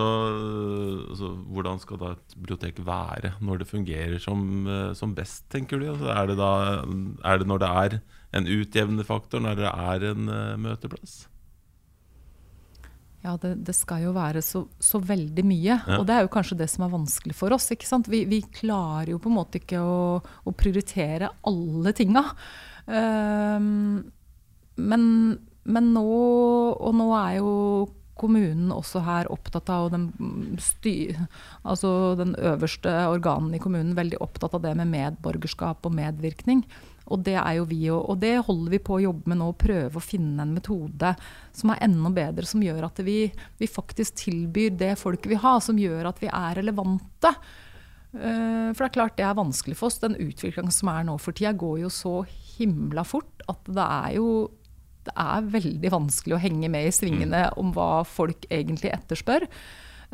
altså, 1.11 1.33
hvordan 1.51 1.81
skal 1.81 1.99
da 1.99 2.13
et 2.15 2.35
bibliotek 2.37 2.79
være 2.87 3.33
når 3.43 3.61
det 3.61 3.67
fungerer 3.67 4.15
som, 4.23 4.63
eh, 4.63 4.93
som 4.95 5.11
best, 5.15 5.43
tenker 5.51 5.81
du? 5.81 5.89
Altså, 5.91 6.07
er, 6.13 6.29
det 6.31 6.37
da, 6.39 6.51
er, 7.19 7.41
det 7.41 7.49
når 7.51 7.59
det 7.59 7.71
er 7.81 7.97
en 8.39 8.47
utjevnende 8.47 9.03
faktor, 9.03 9.43
når 9.43 9.59
det 9.59 9.69
er 9.69 10.05
en 10.13 10.31
uh, 10.31 10.55
møteplass? 10.57 11.25
Ja, 13.23 13.35
det, 13.39 13.53
det, 13.67 13.75
skal 13.75 14.05
jo 14.05 14.13
være 14.15 14.41
så, 14.43 14.63
så 14.83 14.99
veldig 15.03 15.43
mye. 15.47 15.75
Ja. 15.75 15.99
Og 15.99 16.07
det 16.07 16.15
er 16.15 16.25
jo 16.25 16.31
kanskje 16.31 16.57
det 16.59 16.69
som 16.71 16.87
er 16.87 16.95
vanskelig 16.95 17.35
for 17.37 17.55
oss. 17.55 17.69
ikke 17.71 17.87
sant? 17.87 18.09
Vi, 18.11 18.23
vi 18.27 18.41
klarer 18.55 19.13
jo 19.13 19.19
på 19.23 19.31
en 19.31 19.37
måte 19.37 19.61
ikke 19.61 19.79
å, 19.79 20.19
å 20.19 20.55
prioritere 20.59 21.29
alle 21.47 21.93
tinga. 21.95 22.23
Um, 22.87 24.01
men, 24.75 25.03
men 25.63 25.85
nå 25.95 26.03
Og 26.03 26.95
nå 26.97 27.05
er 27.15 27.37
jo 27.37 27.51
kommunen 28.19 28.71
også 28.73 29.01
her 29.05 29.29
opptatt 29.33 29.69
av, 29.73 29.87
og 29.87 29.93
den, 29.95 30.57
styr, 30.61 31.17
altså 31.65 32.13
den 32.19 32.35
øverste 32.37 32.91
organen 33.09 33.55
i 33.57 33.61
kommunen 33.61 33.95
veldig 33.97 34.21
opptatt 34.23 34.57
av 34.57 34.63
det 34.65 34.75
med 34.79 34.91
medborgerskap 34.93 35.85
og 35.87 35.95
medvirkning. 35.97 36.63
Og 37.11 37.23
det 37.25 37.35
er 37.35 37.57
jo 37.57 37.65
vi 37.67 37.81
og, 37.91 38.05
og 38.13 38.21
det 38.21 38.37
holder 38.47 38.75
vi 38.77 38.79
på 38.83 38.95
å 38.95 39.03
jobbe 39.03 39.31
med 39.31 39.41
nå, 39.41 39.49
prøve 39.59 39.99
å 39.99 40.03
finne 40.03 40.45
en 40.45 40.53
metode 40.55 41.11
som 41.55 41.73
er 41.73 41.83
enda 41.83 42.13
bedre, 42.15 42.47
som 42.47 42.63
gjør 42.63 42.87
at 42.87 43.03
vi, 43.03 43.17
vi 43.59 43.69
faktisk 43.69 44.21
tilbyr 44.23 44.77
det 44.79 44.93
folket 45.01 45.33
vi 45.33 45.41
har, 45.41 45.59
som 45.65 45.79
gjør 45.79 46.13
at 46.13 46.23
vi 46.23 46.31
er 46.31 46.57
relevante. 46.61 47.33
Uh, 48.13 48.69
for 48.71 48.85
det 48.85 48.89
er 48.91 48.97
klart 48.99 49.17
det 49.17 49.25
er 49.25 49.37
vanskelig 49.37 49.75
for 49.79 49.89
oss. 49.89 49.99
Den 50.03 50.15
utviklingen 50.21 50.73
som 50.73 50.91
er 50.93 51.05
nå 51.09 51.17
for 51.19 51.35
tida, 51.35 51.51
går 51.57 51.83
jo 51.83 51.91
så 51.91 52.19
himla 52.55 53.03
fort 53.07 53.43
at 53.51 53.67
det 53.67 53.83
er 53.83 54.19
jo 54.19 54.27
det 55.07 55.13
er 55.19 55.49
veldig 55.55 55.91
vanskelig 55.93 56.37
å 56.37 56.41
henge 56.43 56.69
med 56.71 56.87
i 56.87 56.93
svingene 56.95 57.47
mm. 57.49 57.57
om 57.61 57.73
hva 57.75 57.89
folk 58.07 58.47
egentlig 58.49 58.93
etterspør. 58.93 59.47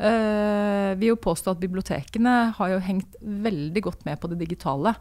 Uh, 0.00 0.96
vi 0.96 1.10
jo 1.10 1.18
påstå 1.20 1.52
at 1.52 1.60
bibliotekene 1.60 2.36
har 2.56 2.70
jo 2.72 2.84
hengt 2.84 3.18
veldig 3.20 3.82
godt 3.84 4.06
med 4.08 4.20
på 4.20 4.30
det 4.32 4.40
digitale. 4.40 4.94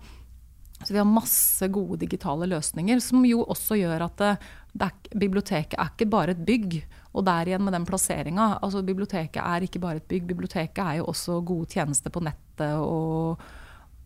Så 0.84 0.93
vi 0.93 1.00
har 1.00 1.08
masse 1.08 1.67
gode 1.67 2.00
digitale 2.00 2.48
løsninger, 2.48 3.01
som 3.03 3.25
jo 3.27 3.41
også 3.43 3.75
gjør 3.81 4.05
at 4.05 4.22
det, 4.22 4.31
det 4.72 4.88
er, 4.88 5.17
biblioteket 5.24 5.75
er 5.75 5.91
ikke 5.91 6.08
bare 6.12 6.36
et 6.36 6.46
bygg. 6.48 6.77
Og 7.10 7.25
der 7.27 7.50
igjen 7.50 7.65
med 7.65 7.75
den 7.75 7.88
plasseringa. 7.89 8.53
Altså, 8.63 8.84
biblioteket 8.86 9.41
er 9.41 9.65
ikke 9.65 9.81
bare 9.84 10.00
et 10.00 10.08
bygg. 10.08 10.27
Biblioteket 10.29 10.79
er 10.84 11.00
jo 11.00 11.10
også 11.12 11.39
gode 11.43 11.67
tjenester 11.74 12.13
på 12.13 12.24
nettet 12.24 12.77
og, 12.79 13.41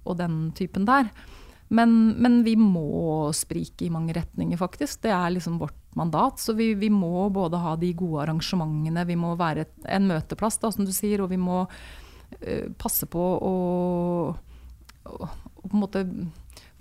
og 0.07 0.17
den 0.17 0.47
typen 0.57 0.87
der. 0.89 1.11
Men, 1.73 1.93
men, 2.21 2.41
vi 2.45 2.53
må 2.59 3.31
sprike 3.33 3.87
i 3.87 3.91
mange 3.93 4.13
retninger, 4.13 4.59
faktisk. 4.59 5.01
Det 5.05 5.13
er 5.13 5.33
liksom 5.33 5.57
vårt 5.61 5.79
mandat. 5.97 6.41
Så 6.41 6.53
vi, 6.57 6.73
vi 6.77 6.91
må 6.93 7.27
både 7.33 7.61
ha 7.63 7.75
de 7.79 7.89
gode 7.97 8.27
arrangementene, 8.27 9.07
vi 9.09 9.17
må 9.17 9.33
være 9.39 9.65
en 9.89 10.07
møteplass, 10.11 10.59
da, 10.61 10.71
som 10.73 10.85
du 10.85 10.93
sier, 10.93 11.23
og 11.23 11.31
vi 11.33 11.41
må 11.41 11.63
uh, 11.65 12.67
passe 12.77 13.09
på 13.09 13.23
å, 13.23 13.53
å, 15.01 15.17
å, 15.17 15.31
på 15.63 15.73
en 15.73 15.81
måte 15.81 16.05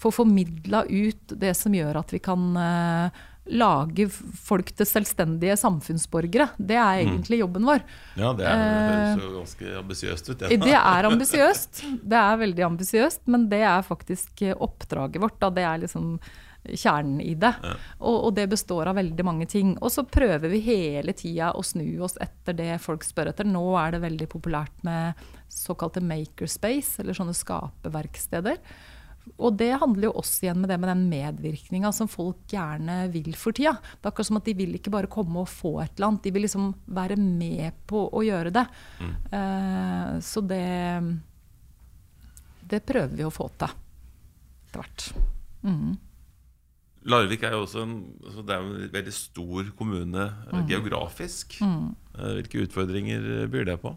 få 0.02 0.12
formidla 0.12 0.82
ut 0.90 1.36
det 1.40 1.54
som 1.54 1.74
gjør 1.74 2.00
at 2.02 2.12
vi 2.12 2.20
kan 2.20 2.48
uh, 2.58 3.22
lage 3.50 4.06
folk 4.38 4.70
til 4.76 4.86
selvstendige 4.86 5.56
samfunnsborgere. 5.58 6.50
Det 6.58 6.76
er 6.78 7.00
mm. 7.02 7.10
egentlig 7.10 7.40
jobben 7.40 7.66
vår. 7.66 7.82
Ja, 8.14 8.30
det 8.38 8.46
er, 8.46 8.62
høres 8.62 9.24
jo 9.24 9.32
ganske 9.34 9.74
ambisiøst 9.80 10.30
ut. 10.30 10.46
Ja. 10.46 10.60
Det 10.62 10.76
er 10.78 11.08
ambisiøst. 11.10 11.82
Det 12.02 12.22
er 12.22 12.40
veldig 12.44 12.66
ambisiøst, 12.68 13.26
men 13.34 13.48
det 13.50 13.64
er 13.66 13.82
faktisk 13.86 14.46
oppdraget 14.54 15.22
vårt. 15.22 15.40
Da. 15.42 15.50
Det 15.50 15.66
er 15.66 15.82
liksom 15.82 16.14
kjernen 16.62 17.20
i 17.20 17.34
det. 17.34 17.50
Ja. 17.62 17.74
Og, 17.98 18.16
og, 18.28 18.30
det 18.38 18.46
består 18.52 18.90
av 18.90 18.98
veldig 19.00 19.26
mange 19.26 19.48
ting. 19.50 19.74
Og 19.82 19.90
så 19.94 20.06
prøver 20.06 20.46
vi 20.52 20.62
hele 20.68 21.14
tida 21.18 21.52
å 21.58 21.64
snu 21.66 21.86
oss 22.04 22.14
etter 22.22 22.56
det 22.58 22.76
folk 22.84 23.04
spør 23.06 23.32
etter. 23.32 23.48
Nå 23.48 23.64
er 23.80 23.96
det 23.96 24.04
veldig 24.06 24.30
populært 24.30 24.84
med 24.86 25.18
såkalte 25.52 26.00
makerspace, 26.04 27.00
eller 27.02 27.16
sånne 27.16 27.34
skaperverksteder. 27.36 28.62
Og 29.38 29.54
det 29.58 29.70
handler 29.78 30.08
jo 30.08 30.16
også 30.18 30.46
igjen 30.46 30.60
med 30.62 30.70
det 30.72 30.78
med 30.82 30.90
den 30.90 31.04
medvirkninga 31.10 31.92
som 31.94 32.10
folk 32.10 32.42
gjerne 32.50 33.04
vil 33.12 33.34
for 33.38 33.54
tida. 33.54 33.74
Det 33.78 34.06
er 34.06 34.10
akkurat 34.12 34.30
som 34.30 34.40
at 34.40 34.48
de 34.48 34.56
vil 34.58 34.74
ikke 34.78 34.92
bare 34.94 35.10
komme 35.10 35.44
og 35.44 35.50
få 35.50 35.76
et 35.82 35.94
eller 35.94 36.08
annet, 36.10 36.24
de 36.26 36.34
vil 36.34 36.46
liksom 36.46 36.72
være 36.90 37.18
med 37.20 37.78
på 37.90 38.06
å 38.10 38.24
gjøre 38.26 38.54
det. 38.54 38.66
Mm. 39.02 39.14
Uh, 39.34 40.10
så 40.22 40.42
det 40.42 40.66
Det 42.72 42.82
prøver 42.88 43.16
vi 43.18 43.24
å 43.26 43.34
få 43.34 43.50
til 43.60 43.78
etter 44.72 44.80
hvert. 44.80 45.08
Mm. 45.62 45.98
Larvik 47.12 47.42
er 47.42 47.56
jo 47.56 47.64
også 47.66 47.82
en, 47.82 47.96
altså 48.22 48.44
det 48.46 48.54
er 48.54 48.62
en 48.62 48.92
veldig 48.94 49.14
stor 49.14 49.70
kommune 49.78 50.28
mm. 50.52 50.62
geografisk. 50.70 51.58
Mm. 51.60 51.94
Eh, 52.14 52.32
hvilke 52.38 52.62
utfordringer 52.66 53.48
byr 53.50 53.66
det 53.68 53.78
på? 53.82 53.96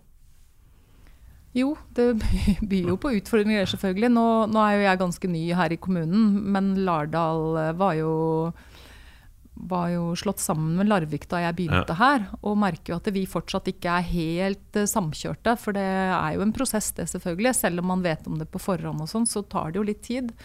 Jo, 1.56 1.72
det 1.96 2.10
byr 2.70 2.92
jo 2.92 3.00
på 3.00 3.14
utfordringer, 3.16 3.68
selvfølgelig. 3.72 4.12
Nå, 4.12 4.28
nå, 4.52 4.62
er 4.62 4.76
jo 4.76 4.88
jeg 4.90 5.02
ganske 5.02 5.32
ny 5.32 5.44
her 5.56 5.72
i 5.72 5.80
kommunen, 5.82 6.26
men 6.52 6.74
Lardal 6.88 7.60
eh, 7.62 7.72
var 7.80 7.96
jo, 7.96 8.16
var 9.72 9.88
jo 9.94 10.10
slått 10.20 10.44
sammen 10.44 10.76
med 10.76 10.92
Larvik 10.92 11.30
da 11.32 11.46
jeg 11.46 11.56
begynte 11.62 11.96
ja. 11.96 12.00
her. 12.02 12.28
Og 12.44 12.60
merker 12.60 12.94
jo 12.94 13.00
at 13.00 13.08
vi 13.16 13.24
fortsatt 13.30 13.72
ikke 13.72 13.96
er 14.02 14.10
helt 14.10 14.82
uh, 14.82 14.88
samkjørte. 14.92 15.56
For 15.62 15.78
det 15.78 15.88
er 15.88 16.36
jo 16.36 16.44
en 16.44 16.54
prosess, 16.56 16.92
det 17.00 17.08
selvfølgelig. 17.14 17.56
Selv 17.56 17.84
om 17.84 17.94
man 17.94 18.04
vet 18.04 18.28
om 18.28 18.36
det 18.42 18.52
på 18.52 18.62
forhånd 18.62 19.08
og 19.08 19.12
sånn, 19.12 19.30
så 19.30 19.46
tar 19.48 19.72
det 19.72 19.80
jo 19.80 19.88
litt 19.88 20.04
tid. 20.04 20.36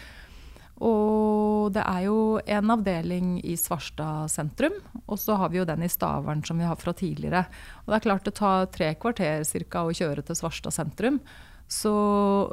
Og 0.81 1.69
det 1.75 1.83
er 1.85 2.07
jo 2.07 2.39
en 2.41 2.73
avdeling 2.73 3.35
i 3.45 3.53
Svarstad 3.59 4.31
sentrum, 4.33 4.79
og 5.05 5.19
så 5.21 5.35
har 5.37 5.51
vi 5.53 5.59
jo 5.59 5.67
den 5.67 5.83
i 5.85 5.89
Stavern 5.91 6.41
som 6.47 6.57
vi 6.57 6.65
har 6.65 6.79
fra 6.79 6.93
tidligere. 6.97 7.43
Og 7.83 7.91
det 7.91 7.99
er 7.99 8.05
klart 8.07 8.25
det 8.25 8.33
tar 8.39 8.69
tre 8.73 8.89
kvarter 8.97 9.45
cirka 9.45 9.83
å 9.85 9.93
kjøre 9.93 10.25
til 10.25 10.39
Svarstad 10.39 10.73
sentrum. 10.73 11.19
Så, 11.71 11.91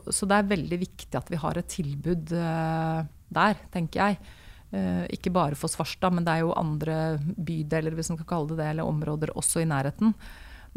så, 0.06 0.28
det 0.30 0.36
er 0.36 0.50
veldig 0.50 0.78
viktig 0.78 1.16
at 1.18 1.30
vi 1.32 1.40
har 1.40 1.58
et 1.58 1.70
tilbud 1.72 2.34
uh, 2.36 3.00
der, 3.34 3.56
tenker 3.72 4.02
jeg. 4.04 4.34
Uh, 4.68 5.08
ikke 5.10 5.32
bare 5.34 5.56
for 5.58 5.72
Svarstad, 5.72 6.14
men 6.14 6.28
det 6.28 6.36
er 6.36 6.44
jo 6.44 6.52
andre 6.54 7.16
bydeler 7.34 7.96
hvis 7.96 8.12
man 8.12 8.20
kan 8.20 8.28
kalle 8.34 8.52
det 8.52 8.60
det, 8.60 8.68
eller 8.74 8.92
områder 8.92 9.32
også 9.40 9.64
i 9.64 9.70
nærheten. 9.72 10.12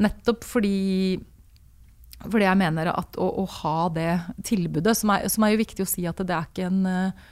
Nettopp 0.02 0.48
fordi 0.48 1.20
fordi 2.22 2.46
jeg 2.46 2.58
mener 2.60 2.92
at 2.92 3.18
å, 3.18 3.28
å 3.42 3.46
ha 3.64 3.78
det 3.94 4.12
tilbudet, 4.46 4.94
som 4.98 5.10
er, 5.14 5.24
som 5.32 5.42
er, 5.42 5.56
jo 5.56 5.62
viktig 5.64 5.86
å 5.86 5.90
si 5.90 6.04
at 6.06 6.20
det 6.22 6.36
er 6.36 6.50
ikke 6.50 6.68
en 6.70 6.84
uh, 6.86 7.30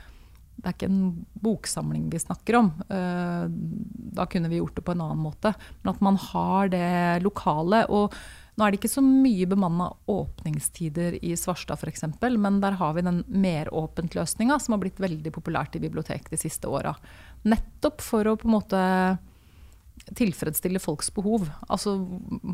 det 0.59 0.67
er 0.67 0.75
ikke 0.75 0.89
en 0.89 1.03
boksamling 1.39 2.09
vi 2.11 2.19
snakker 2.19 2.57
om. 2.59 2.73
Eh, 2.91 3.45
da 4.19 4.25
kunne 4.27 4.49
vi 4.51 4.59
gjort 4.59 4.75
det 4.75 4.83
på 4.83 4.91
en 4.91 5.05
annen 5.05 5.21
måte. 5.23 5.53
Men 5.81 5.93
at 5.93 6.01
man 6.03 6.19
har 6.19 6.71
det 6.73 6.89
lokale. 7.23 7.85
Og 7.87 8.15
nå 8.59 8.65
er 8.65 8.73
det 8.73 8.81
ikke 8.81 8.91
så 8.91 9.03
mye 9.05 9.47
bemanna 9.47 9.87
åpningstider 10.11 11.15
i 11.23 11.31
Svarstad 11.39 11.79
f.eks., 11.79 12.03
men 12.35 12.59
der 12.59 12.75
har 12.81 12.97
vi 12.97 13.05
den 13.07 13.23
meråpent-løsninga 13.31 14.59
som 14.59 14.75
har 14.75 14.83
blitt 14.83 14.99
veldig 14.99 15.31
populært 15.31 15.79
i 15.79 15.83
bibliotek 15.85 16.27
de 16.27 16.41
siste 16.41 16.67
åra. 16.67 16.91
Nettopp 17.47 18.03
for 18.03 18.27
å 18.27 18.35
på 18.39 18.49
en 18.49 18.57
måte 18.57 18.83
tilfredsstille 20.15 20.79
folks 20.83 21.11
behov. 21.15 21.47
Altså, 21.71 21.95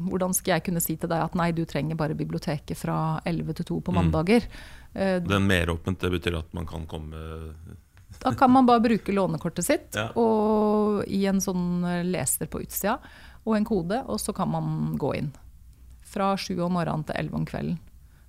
hvordan 0.10 0.34
skal 0.38 0.56
jeg 0.56 0.66
kunne 0.68 0.84
si 0.84 0.96
til 1.00 1.10
deg 1.10 1.26
at 1.26 1.38
nei, 1.38 1.52
du 1.56 1.64
trenger 1.70 1.98
bare 1.98 2.18
biblioteket 2.18 2.78
fra 2.78 3.20
11 3.26 3.60
til 3.62 3.70
2 3.74 3.80
på 3.86 3.94
mm. 3.94 4.00
mandager? 4.00 4.48
Mm. 4.94 5.26
Den 5.26 5.50
meråpent, 5.50 6.02
det 6.02 6.14
betyr 6.20 6.40
at 6.40 6.54
man 6.58 6.70
kan 6.70 6.86
komme 6.90 7.26
da 8.24 8.34
kan 8.38 8.52
man 8.52 8.68
bare 8.68 8.84
bruke 8.84 9.14
lånekortet 9.14 9.66
sitt 9.68 9.98
ja. 9.98 10.10
og 10.20 11.04
i 11.08 11.26
en 11.30 11.42
sånn 11.44 11.84
leser 12.08 12.50
på 12.52 12.64
utsida 12.64 13.00
og 13.46 13.58
en 13.58 13.68
kode, 13.68 14.00
og 14.10 14.20
så 14.22 14.34
kan 14.34 14.50
man 14.50 14.96
gå 15.00 15.12
inn. 15.20 15.30
Fra 16.06 16.34
sju 16.40 16.58
om 16.66 16.74
morgenen 16.78 17.06
til 17.06 17.18
elleve 17.20 17.38
om 17.42 17.46
kvelden. 17.46 17.78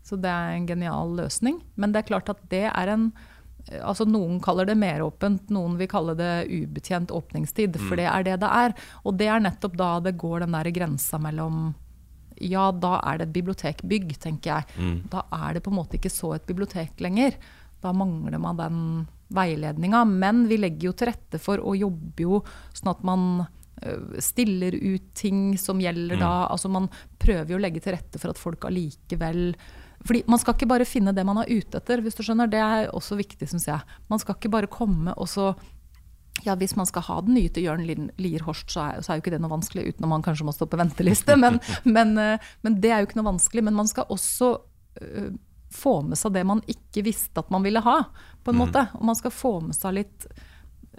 Så 0.07 0.19
det 0.21 0.31
er 0.31 0.55
en 0.55 0.69
genial 0.69 1.17
løsning. 1.19 1.63
Men 1.75 1.95
det 1.95 2.03
er 2.03 2.11
klart 2.13 2.31
at 2.33 2.45
det 2.53 2.69
er 2.69 2.93
en 2.93 3.11
Altså 3.83 4.05
Noen 4.07 4.37
kaller 4.39 4.63
det 4.69 4.77
meråpent, 4.79 5.49
noen 5.51 5.73
vil 5.75 5.89
kalle 5.91 6.13
det 6.15 6.47
ubetjent 6.47 7.11
åpningstid. 7.11 7.75
Mm. 7.75 7.89
For 7.89 7.99
det 7.99 8.05
er 8.07 8.27
det 8.29 8.37
det 8.45 8.51
er. 8.63 8.75
Og 9.03 9.17
det 9.19 9.27
er 9.27 9.43
nettopp 9.43 9.75
da 9.81 9.89
det 10.05 10.13
går 10.21 10.45
den 10.45 10.55
der 10.55 10.71
grensa 10.71 11.19
mellom 11.19 11.73
Ja, 12.39 12.69
da 12.71 13.01
er 13.01 13.19
det 13.19 13.27
et 13.27 13.35
bibliotekbygg, 13.35 14.13
tenker 14.23 14.53
jeg. 14.53 14.77
Mm. 14.79 14.97
Da 15.11 15.25
er 15.35 15.57
det 15.57 15.65
på 15.65 15.73
en 15.73 15.81
måte 15.81 15.99
ikke 15.99 16.13
så 16.13 16.37
et 16.37 16.47
bibliotek 16.47 17.03
lenger. 17.03 17.35
Da 17.85 17.93
mangler 17.97 18.41
man 18.43 18.61
den 18.61 18.81
veiledninga. 19.37 20.05
Men 20.05 20.47
vi 20.51 20.59
legger 20.61 20.91
jo 20.91 20.97
til 20.97 21.11
rette 21.13 21.41
for 21.43 21.63
og 21.63 21.79
jobber 21.79 22.27
jo 22.27 22.43
sånn 22.77 22.93
at 22.93 23.03
man 23.07 23.27
øh, 23.43 24.21
stiller 24.23 24.77
ut 24.77 25.11
ting 25.19 25.57
som 25.61 25.81
gjelder 25.83 26.19
mm. 26.19 26.23
da. 26.23 26.35
Altså 26.53 26.71
man 26.73 26.91
prøver 27.23 27.55
jo 27.55 27.61
å 27.61 27.65
legge 27.65 27.83
til 27.85 27.97
rette 27.97 28.23
for 28.23 28.33
at 28.33 28.41
folk 28.41 28.69
allikevel 28.69 29.53
fordi 30.07 30.21
Man 30.29 30.39
skal 30.39 30.55
ikke 30.55 30.69
bare 30.71 30.87
finne 30.87 31.15
det 31.17 31.25
man 31.27 31.41
er 31.41 31.49
ute 31.51 31.81
etter. 31.81 32.03
hvis 32.05 32.15
du 32.15 32.23
skjønner. 32.23 32.51
Det 32.53 32.61
er 32.61 32.91
også 32.95 33.17
viktig, 33.19 33.49
syns 33.49 33.67
jeg. 33.67 33.97
Man 34.13 34.21
skal 34.23 34.37
ikke 34.37 34.53
bare 34.53 34.71
komme 34.71 35.15
og 35.17 35.27
så 35.29 35.55
ja, 36.45 36.55
Hvis 36.55 36.77
man 36.77 36.87
skal 36.87 37.03
ha 37.07 37.21
den 37.25 37.33
nye 37.33 37.49
til 37.49 37.65
Jørn 37.65 38.11
Lier 38.21 38.43
Horst, 38.45 38.69
så 38.69 38.83
er, 38.85 39.01
så 39.01 39.13
er, 39.13 39.17
jo 39.17 39.23
ikke 39.25 39.33
det 39.33 39.41
noe 39.41 39.55
vanskelig, 39.55 39.87
uten 39.89 40.05
at 40.05 40.11
man 40.11 40.25
kanskje 40.25 40.45
må 40.45 40.53
stå 40.53 40.67
på 40.69 40.77
venteliste. 40.77 41.33
Men, 41.43 41.57
men, 41.85 42.13
øh, 42.21 42.51
men, 42.61 42.77
det 42.83 42.91
er 42.93 43.01
jo 43.01 43.09
ikke 43.09 43.17
noe 43.17 43.31
vanskelig. 43.31 43.65
Men 43.65 43.79
man 43.79 43.89
skal 43.89 44.05
også 44.13 44.51
øh, 45.01 45.31
få 45.73 46.01
med 46.03 46.19
seg 46.19 46.35
det 46.37 46.45
man 46.47 46.63
ikke 46.71 47.05
visste 47.07 47.43
at 47.43 47.51
man 47.51 47.65
ville 47.67 47.83
ha. 47.85 48.03
på 48.43 48.53
en 48.53 48.59
mm. 48.59 48.63
måte. 48.65 48.85
Og 48.99 49.09
man 49.09 49.19
skal 49.19 49.35
få 49.35 49.55
med 49.69 49.77
seg 49.77 49.97
litt 49.99 50.29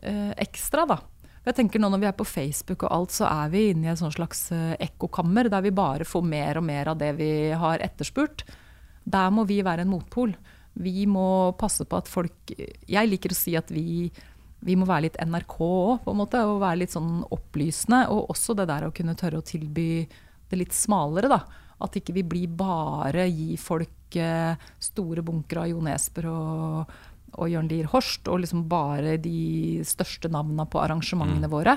eh, 0.02 0.34
ekstra, 0.38 0.86
da. 0.90 1.00
Jeg 1.48 1.56
tenker 1.56 1.80
nå 1.80 1.88
Når 1.88 2.02
vi 2.02 2.08
er 2.10 2.16
på 2.18 2.28
Facebook, 2.28 2.84
og 2.84 2.92
alt, 2.92 3.14
så 3.16 3.28
er 3.30 3.52
vi 3.54 3.70
inne 3.72 3.88
i 3.88 3.92
et 3.94 4.02
slags 4.04 4.50
eh, 4.52 4.76
ekkokammer 4.84 5.48
der 5.52 5.64
vi 5.64 5.72
bare 5.72 6.08
får 6.08 6.26
mer 6.28 6.60
og 6.60 6.68
mer 6.68 6.92
av 6.92 7.00
det 7.00 7.14
vi 7.20 7.32
har 7.56 7.84
etterspurt. 7.84 8.44
Der 9.08 9.30
må 9.32 9.48
vi 9.48 9.62
være 9.64 9.86
en 9.86 9.94
motpol. 9.94 10.36
Vi 10.78 11.06
må 11.10 11.54
passe 11.58 11.88
på 11.90 11.98
at 11.98 12.10
folk 12.12 12.52
Jeg 12.54 13.10
liker 13.10 13.34
å 13.34 13.38
si 13.38 13.56
at 13.58 13.72
vi, 13.74 14.12
vi 14.60 14.76
må 14.78 14.86
være 14.86 15.08
litt 15.08 15.22
NRK 15.24 15.56
òg, 15.64 15.94
på 16.04 16.12
en 16.12 16.20
måte. 16.20 16.44
Og 16.44 16.60
være 16.66 16.82
litt 16.84 16.96
sånn 16.96 17.24
opplysende. 17.32 18.04
Og 18.12 18.34
også 18.36 18.58
det 18.58 18.68
der 18.68 18.90
å 18.90 18.94
kunne 18.96 19.16
tørre 19.16 19.40
å 19.40 19.48
tilby 19.48 20.04
det 20.52 20.60
litt 20.60 20.76
smalere, 20.76 21.32
da. 21.32 21.42
At 21.84 21.98
ikke 22.00 22.16
vi 22.16 22.26
blir 22.26 22.56
bare 22.58 23.28
gi 23.30 23.56
folk 23.62 24.18
store 24.82 25.22
bunkere 25.22 25.66
av 25.66 25.72
Jo 25.72 25.82
Nesbø 25.84 26.24
og, 26.32 26.94
og 27.38 27.50
Jørn 27.52 27.68
Lier 27.70 27.90
Horst, 27.92 28.28
og 28.32 28.42
liksom 28.42 28.66
bare 28.72 29.18
de 29.22 29.84
største 29.86 30.32
navnene 30.32 30.66
på 30.72 30.80
arrangementene 30.82 31.50
mm. 31.50 31.54
våre. 31.54 31.76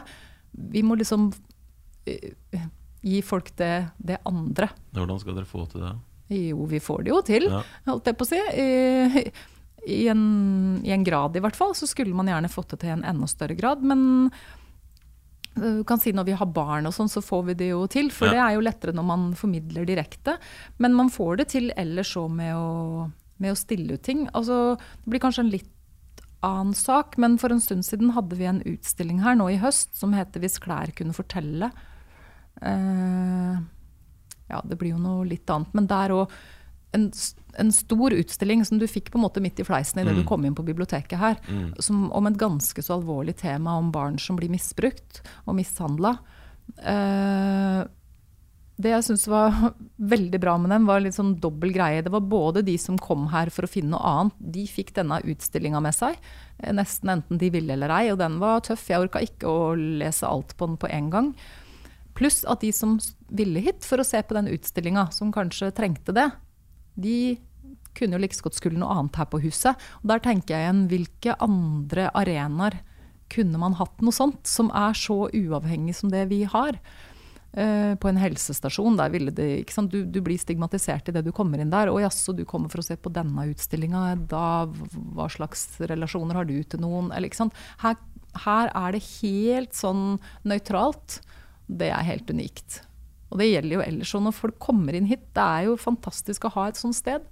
Vi 0.50 0.82
må 0.86 0.96
liksom 0.98 1.28
uh, 1.30 2.60
gi 3.00 3.22
folk 3.26 3.52
det, 3.58 3.74
det, 3.98 4.20
andre. 4.28 4.70
Hvordan 4.94 5.20
skal 5.20 5.36
dere 5.40 5.48
få 5.48 5.66
til 5.70 5.84
det? 5.84 5.94
Jo, 6.30 6.64
vi 6.70 6.78
får 6.78 7.02
det 7.04 7.10
jo 7.10 7.22
til, 7.26 7.48
ja. 7.50 7.64
holdt 7.88 8.06
jeg 8.06 8.18
på 8.18 8.26
å 8.26 8.30
si. 8.30 8.38
I, 8.38 9.24
i, 9.90 10.04
en, 10.12 10.22
I 10.86 10.92
en 10.94 11.04
grad, 11.06 11.34
i 11.34 11.42
hvert 11.42 11.58
fall. 11.58 11.74
Så 11.74 11.88
skulle 11.90 12.14
man 12.14 12.30
gjerne 12.30 12.52
fått 12.52 12.76
det 12.76 12.82
til 12.84 12.92
i 12.92 12.96
en 12.98 13.06
enda 13.10 13.26
større 13.30 13.56
grad. 13.58 13.82
Men 13.82 14.30
du 15.54 15.82
kan 15.84 15.98
si 16.00 16.12
Når 16.14 16.24
vi 16.28 16.36
har 16.38 16.46
barn, 16.46 16.86
og 16.86 16.94
sånn, 16.94 17.10
så 17.10 17.22
får 17.24 17.42
vi 17.50 17.56
det 17.62 17.70
jo 17.72 17.82
til. 17.90 18.10
For 18.14 18.30
ja. 18.30 18.36
det 18.36 18.42
er 18.44 18.54
jo 18.56 18.64
lettere 18.64 18.94
når 18.96 19.06
man 19.08 19.26
formidler 19.38 19.88
direkte. 19.88 20.36
Men 20.78 20.94
man 20.96 21.10
får 21.12 21.42
det 21.42 21.50
til 21.56 21.72
ellers 21.80 22.14
òg 22.16 22.30
med, 22.38 23.10
med, 23.42 23.52
å 23.52 23.58
stille 23.58 23.98
ut 23.98 24.04
ting. 24.06 24.26
Altså, 24.30 24.78
det 25.02 25.14
blir 25.14 25.22
kanskje 25.22 25.44
en 25.46 25.52
litt 25.52 26.24
annen 26.46 26.72
sak, 26.76 27.18
men 27.20 27.36
for 27.40 27.52
en 27.52 27.60
stund 27.60 27.84
siden 27.84 28.14
hadde 28.16 28.38
vi 28.38 28.46
en 28.48 28.62
utstilling 28.64 29.20
her 29.20 29.36
nå 29.36 29.50
i 29.52 29.58
høst 29.60 29.98
som 29.98 30.14
heter 30.16 30.40
'Hvis 30.40 30.60
klær 30.62 30.94
kunne 30.96 31.12
fortelle'. 31.12 31.68
Uh, 32.60 33.60
ja, 34.48 34.60
det 34.64 34.78
blir 34.78 34.94
jo 34.94 35.02
noe 35.02 35.26
litt 35.28 35.50
annet. 35.50 35.74
Men 35.74 35.86
der 35.90 36.14
òg 36.14 36.32
en, 36.96 37.06
en, 37.58 37.72
stor 37.72 38.14
utstilling 38.16 38.64
som 38.66 38.80
du 38.80 38.86
fikk 38.90 39.12
på 39.12 39.18
en 39.18 39.24
måte 39.26 39.42
midt 39.42 39.60
i 39.62 39.66
fleisen 39.66 40.02
idet 40.02 40.14
mm. 40.16 40.20
du 40.20 40.26
kom 40.28 40.44
inn 40.46 40.56
på 40.58 40.66
biblioteket 40.66 41.18
her, 41.20 41.38
mm. 41.46 41.78
som, 41.82 42.08
om 42.16 42.26
et 42.26 42.38
ganske 42.40 42.82
så 42.82 42.96
alvorlig 42.98 43.36
tema 43.40 43.76
om 43.78 43.92
barn 43.94 44.18
som 44.18 44.38
blir 44.38 44.52
misbrukt 44.52 45.22
og 45.46 45.56
mishandla. 45.58 46.16
Uh, 46.80 47.86
det 48.80 48.94
jeg 48.94 49.06
syns 49.10 49.26
var 49.28 49.54
veldig 50.14 50.40
bra 50.42 50.56
med 50.60 50.72
dem, 50.72 50.88
var 50.88 51.02
litt 51.04 51.16
sånn 51.16 51.36
dobbel 51.42 51.74
greie. 51.74 52.02
Det 52.04 52.12
var 52.12 52.26
både 52.26 52.64
de 52.66 52.76
som 52.80 52.98
kom 53.00 53.28
her 53.34 53.52
for 53.52 53.66
å 53.66 53.70
finne 53.70 53.94
noe 53.94 54.12
annet, 54.14 54.44
de 54.56 54.66
fikk 54.70 54.94
denne 54.96 55.20
utstillinga 55.20 55.82
med 55.84 55.96
seg. 55.96 56.18
eh, 56.58 56.74
Nesten 56.76 57.12
enten 57.16 57.40
de 57.40 57.52
ville 57.52 57.76
eller 57.76 57.92
ei, 58.00 58.04
og 58.12 58.20
den 58.22 58.38
var 58.42 58.64
tøff. 58.66 58.88
Jeg 58.90 59.06
orka 59.06 59.22
ikke 59.24 59.50
å 59.50 59.72
lese 59.76 60.28
alt 60.28 60.56
på 60.56 60.70
den 60.70 60.80
på 60.80 60.90
en 60.90 61.10
gang. 61.12 61.34
Pluss 62.16 62.42
at 62.48 62.64
de 62.64 62.72
som 62.74 62.98
ville 63.30 63.62
hit 63.62 63.86
for 63.86 64.00
å 64.00 64.06
se 64.06 64.20
på 64.22 64.36
den 64.36 64.50
utstillinga, 64.50 65.10
som 65.14 65.32
kanskje 65.32 65.70
trengte 65.76 66.14
det, 66.16 66.30
de 66.94 67.38
kunne 67.96 68.16
jo 68.16 68.22
like 68.22 68.38
godt 68.42 68.58
skulle 68.58 68.78
noe 68.80 68.94
annet 68.94 69.18
her 69.18 69.28
på 69.30 69.42
huset. 69.42 69.78
Og 70.02 70.10
der 70.12 70.22
tenker 70.24 70.54
jeg 70.54 70.66
igjen, 70.66 70.86
hvilke 70.90 71.36
andre 71.42 72.08
arenaer 72.16 72.80
kunne 73.30 73.60
man 73.62 73.76
hatt 73.78 74.02
noe 74.02 74.14
sånt, 74.14 74.42
som 74.48 74.70
er 74.74 74.96
så 74.98 75.28
uavhengig 75.28 75.94
som 75.98 76.10
det 76.12 76.26
vi 76.32 76.42
har? 76.50 76.78
Eh, 77.52 77.96
på 77.98 78.06
en 78.06 78.18
helsestasjon, 78.20 78.94
der 78.98 79.10
ville 79.10 79.32
det 79.34 79.48
ikke 79.64 79.74
sant? 79.74 79.90
Du, 79.90 80.04
du 80.06 80.20
blir 80.22 80.38
stigmatisert 80.38 81.10
idet 81.10 81.24
du 81.26 81.32
kommer 81.34 81.58
inn 81.58 81.72
der. 81.72 81.90
'Å 81.90 82.02
jaså, 82.04 82.34
du 82.36 82.44
kommer 82.46 82.70
for 82.70 82.82
å 82.82 82.86
se 82.86 82.94
på 82.94 83.10
denne 83.10 83.48
utstillinga, 83.50 84.14
da 84.30 84.66
hva 84.70 85.26
slags 85.30 85.66
relasjoner 85.82 86.38
har 86.38 86.46
du 86.46 86.62
til 86.62 86.82
noen?' 86.82 87.10
Eller, 87.10 87.26
ikke 87.26 87.42
sant? 87.42 87.58
Her, 87.82 87.98
her 88.46 88.70
er 88.70 88.94
det 88.94 89.02
helt 89.18 89.74
sånn 89.74 90.20
nøytralt. 90.46 91.18
Det 91.66 91.90
er 91.90 92.06
helt 92.06 92.30
unikt. 92.30 92.82
Og 93.30 93.38
det 93.38 93.50
gjelder 93.50 93.76
jo 93.76 93.84
ellers 93.84 94.14
òg 94.16 94.24
når 94.26 94.36
folk 94.36 94.58
kommer 94.62 94.96
inn 94.96 95.08
hit. 95.10 95.22
Det 95.36 95.44
er 95.44 95.68
jo 95.68 95.78
fantastisk 95.78 96.48
å 96.48 96.54
ha 96.56 96.66
et 96.70 96.80
sånt 96.80 96.98
sted. 96.98 97.26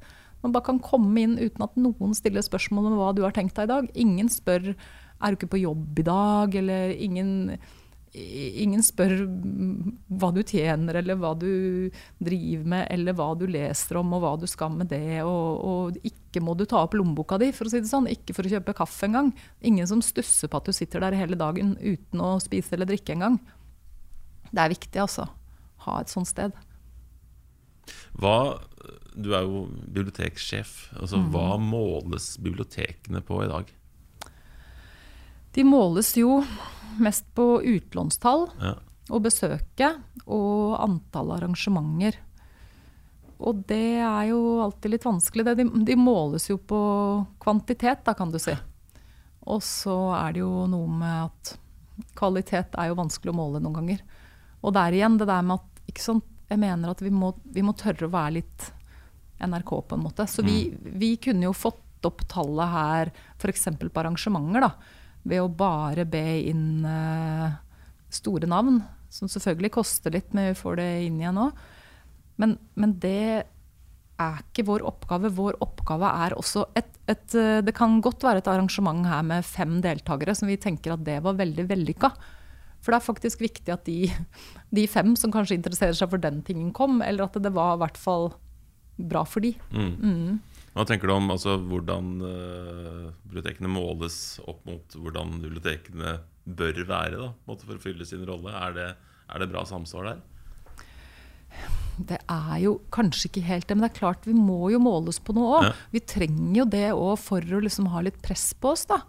Man 0.45 0.55
bare 0.55 0.69
kan 0.71 0.79
komme 0.83 1.19
inn 1.25 1.35
uten 1.41 1.65
at 1.67 1.75
noen 1.81 2.15
stiller 2.15 2.45
spørsmål 2.47 2.93
om 2.93 2.97
hva 3.01 3.11
du 3.17 3.25
har 3.27 3.35
tenkt 3.35 3.59
deg 3.59 3.67
i 3.67 3.73
dag. 3.73 3.91
Ingen 3.99 4.31
spør 4.31 4.75
'er 4.75 5.31
du 5.31 5.37
ikke 5.37 5.55
på 5.57 5.65
jobb 5.67 5.99
i 5.99 6.07
dag', 6.07 6.55
eller 6.55 6.95
ingen 6.95 7.59
Ingen 8.19 8.81
spør 8.83 9.27
mm, 9.29 9.99
hva 10.19 10.31
du 10.33 10.41
tjener, 10.43 10.97
eller 10.97 11.19
hva 11.21 11.35
du 11.37 11.91
driver 12.19 12.65
med, 12.65 12.87
eller 12.91 13.13
hva 13.13 13.37
du 13.37 13.47
leser 13.47 13.99
om, 14.01 14.15
og 14.17 14.23
hva 14.25 14.33
du 14.41 14.47
skal 14.49 14.73
med 14.73 14.89
det. 14.89 15.21
Og, 15.23 15.61
og 15.61 15.99
ikke 16.03 16.41
må 16.41 16.57
du 16.57 16.65
ta 16.65 16.81
opp 16.87 16.97
lommeboka 16.97 17.39
di, 17.39 17.53
for 17.53 17.69
å 17.69 17.71
si 17.71 17.83
det 17.85 17.91
sånn. 17.91 18.09
Ikke 18.09 18.35
for 18.35 18.49
å 18.49 18.53
kjøpe 18.55 18.75
kaffe 18.75 19.07
engang. 19.07 19.35
Ingen 19.61 19.87
som 19.87 20.01
stusser 20.01 20.49
på 20.49 20.57
at 20.57 20.65
du 20.65 20.73
sitter 20.73 21.05
der 21.05 21.19
hele 21.21 21.37
dagen 21.37 21.77
uten 21.77 22.25
å 22.25 22.39
spise 22.41 22.75
eller 22.75 22.89
drikke 22.89 23.13
engang. 23.13 23.39
Det 24.49 24.65
er 24.65 24.73
viktig, 24.73 25.03
altså. 25.05 25.29
Ha 25.89 26.01
et 26.05 26.13
sånt 26.13 26.29
sted. 26.29 26.53
Hva, 28.19 28.59
du 29.17 29.31
er 29.37 29.47
jo 29.47 29.65
biblioteksjef. 29.89 30.91
Altså, 31.01 31.21
Hva 31.33 31.57
måles 31.63 32.35
bibliotekene 32.43 33.23
på 33.25 33.41
i 33.45 33.49
dag? 33.51 33.71
De 35.57 35.65
måles 35.65 36.13
jo 36.19 36.43
mest 37.01 37.25
på 37.35 37.61
utlånstall 37.65 38.49
Ja. 38.61 38.75
og 39.11 39.23
besøket 39.25 40.03
og 40.27 40.77
antall 40.85 41.33
arrangementer. 41.39 42.19
Og 43.39 43.63
det 43.71 44.01
er 44.03 44.29
jo 44.33 44.41
alltid 44.65 44.93
litt 44.97 45.07
vanskelig. 45.07 45.45
Det, 45.47 45.55
de, 45.63 45.67
de 45.87 45.97
måles 45.97 46.49
jo 46.51 46.59
på 46.59 46.81
kvantitet, 47.41 48.03
da, 48.05 48.15
kan 48.19 48.33
du 48.35 48.39
si. 48.43 48.55
Og 49.49 49.63
så 49.65 49.95
er 50.19 50.35
det 50.35 50.43
jo 50.43 50.67
noe 50.69 50.91
med 50.91 51.31
at 51.31 51.55
kvalitet 52.19 52.75
er 52.79 52.91
jo 52.91 52.99
vanskelig 52.99 53.33
å 53.33 53.39
måle 53.39 53.63
noen 53.63 53.79
ganger. 53.79 54.03
Og 54.61 54.75
der 54.75 54.93
igjen 54.99 55.17
det 55.21 55.31
der 55.31 55.47
med 55.47 55.63
at 55.63 55.78
ikke 55.89 56.05
sant, 56.05 56.27
jeg 56.49 56.61
mener 56.61 56.93
at 56.93 57.03
vi 57.05 57.13
må, 57.13 57.33
vi 57.45 57.65
må 57.65 57.75
tørre 57.77 58.09
å 58.09 58.13
være 58.13 58.39
litt 58.39 58.71
NRK, 59.45 59.73
på 59.89 59.97
en 59.97 60.05
måte. 60.05 60.27
Så 60.31 60.43
vi, 60.47 60.71
vi 60.79 61.15
kunne 61.23 61.49
jo 61.49 61.57
fått 61.57 62.07
opp 62.07 62.25
tallet 62.31 62.73
her 62.73 63.11
f.eks. 63.39 63.69
på 63.79 64.01
arrangementer, 64.01 64.65
da, 64.65 64.73
ved 65.29 65.43
å 65.43 65.51
bare 65.51 66.07
be 66.09 66.25
inn 66.49 66.87
uh, 66.87 67.59
store 68.13 68.49
navn. 68.51 68.81
Som 69.13 69.31
selvfølgelig 69.31 69.73
koster 69.79 70.13
litt, 70.13 70.33
men 70.37 70.51
vi 70.51 70.59
får 70.59 70.81
det 70.81 70.89
inn 71.07 71.21
igjen 71.21 71.39
nå. 71.39 71.47
Men, 72.39 72.59
men 72.79 72.93
det 73.01 73.45
er 74.19 74.43
ikke 74.43 74.67
vår 74.69 74.85
oppgave. 74.89 75.31
Vår 75.35 75.59
oppgave 75.65 76.11
er 76.27 76.35
også 76.37 76.67
et, 76.79 76.91
et 77.11 77.37
eh, 77.39 77.61
Det 77.65 77.75
kan 77.77 78.01
godt 78.05 78.27
være 78.27 78.43
et 78.43 78.51
arrangement 78.51 79.07
her 79.07 79.23
med 79.27 79.47
fem 79.47 79.79
deltakere 79.85 80.35
som 80.37 80.51
vi 80.51 80.59
tenker 80.61 80.95
at 80.95 81.05
det 81.07 81.21
var 81.25 81.39
veldig 81.39 81.67
vellykka. 81.71 82.11
For 82.83 82.95
det 82.95 83.01
er 83.01 83.09
faktisk 83.09 83.43
viktig 83.43 83.75
at 83.75 83.89
de, 83.89 84.11
de 84.75 84.85
fem 84.91 85.15
som 85.19 85.33
kanskje 85.35 85.59
interesserer 85.59 85.97
seg 85.99 86.13
for 86.13 86.23
den 86.23 86.43
tingen, 86.47 86.71
kom. 86.77 87.03
Eller 87.05 87.27
at 87.27 87.39
det 87.43 87.55
var 87.57 87.77
i 87.77 87.83
hvert 87.83 87.99
fall 88.01 88.31
bra 88.99 89.25
for 89.29 89.45
de. 89.45 89.55
Mm. 89.75 89.93
Mm. 89.99 90.65
Hva 90.75 90.87
tenker 90.87 91.11
du 91.11 91.15
om 91.17 91.31
altså, 91.35 91.57
hvordan 91.59 92.11
uh, 92.23 93.05
bibliotekene 93.27 93.71
måles 93.73 94.39
opp 94.47 94.63
mot 94.69 94.95
hvordan 94.95 95.39
bibliotekene 95.43 96.19
bør 96.49 96.83
være 96.89 97.19
da, 97.19 97.31
for 97.47 97.77
å 97.77 97.83
fylle 97.83 98.07
sin 98.09 98.27
rolle? 98.29 98.55
Er 98.55 98.77
det, 98.77 98.89
er 99.27 99.43
det 99.43 99.51
bra 99.51 99.65
samsvar 99.69 100.13
der? 100.13 100.21
Det 101.99 102.21
er 102.31 102.59
jo 102.63 102.77
kanskje 102.95 103.27
ikke 103.27 103.47
helt 103.49 103.67
det, 103.67 103.75
men 103.75 103.87
det 103.87 103.91
er 103.91 103.99
klart 103.99 104.29
vi 104.29 104.37
må 104.37 104.69
jo 104.71 104.79
måles 104.83 105.19
på 105.19 105.35
noe 105.35 105.57
òg. 105.57 105.67
Ja. 105.67 105.75
Vi 105.97 106.05
trenger 106.15 106.61
jo 106.61 106.69
det 106.71 106.87
òg 106.95 107.17
for 107.21 107.43
å 107.43 107.63
liksom 107.65 107.91
ha 107.91 108.05
litt 108.07 108.21
press 108.23 108.53
på 108.55 108.77
oss, 108.77 108.87
da. 108.91 109.03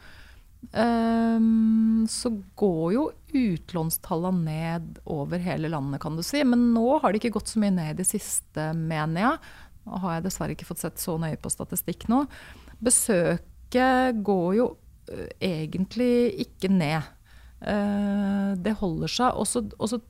Um, 0.73 2.07
så 2.09 2.33
går 2.59 2.87
jo 2.97 3.03
utlånstallene 3.33 4.43
ned 4.45 4.99
over 5.05 5.37
hele 5.43 5.69
landet, 5.69 6.01
kan 6.01 6.15
du 6.17 6.23
si. 6.23 6.43
Men 6.43 6.73
nå 6.73 6.99
har 7.01 7.11
det 7.13 7.21
ikke 7.21 7.35
gått 7.39 7.51
så 7.53 7.59
mye 7.61 7.73
ned 7.75 7.91
i 7.93 7.97
det 8.01 8.07
siste, 8.09 8.69
mener 8.75 9.21
jeg. 9.21 9.39
Nå 9.85 9.99
har 10.03 10.15
jeg 10.17 10.25
dessverre 10.27 10.55
ikke 10.55 10.67
fått 10.69 10.83
sett 10.83 10.99
så 11.01 11.17
nøye 11.21 11.37
på 11.41 11.49
statistikk 11.53 12.07
nå. 12.11 12.23
Besøket 13.09 14.19
går 14.25 14.49
jo 14.59 14.67
egentlig 15.41 16.13
ikke 16.45 16.69
ned. 16.71 17.01
Eh, 17.61 18.51
det 18.61 18.75
holder 18.79 19.07
seg. 19.11 19.35
Og 19.35 19.45
så- 19.47 20.01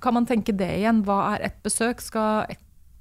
kan 0.00 0.14
man 0.14 0.26
tenke 0.26 0.56
det 0.56 0.80
igjen. 0.80 1.04
Hva 1.04 1.34
er 1.38 1.44
ett 1.44 1.62
besøk? 1.62 2.00
Et, 2.50 2.58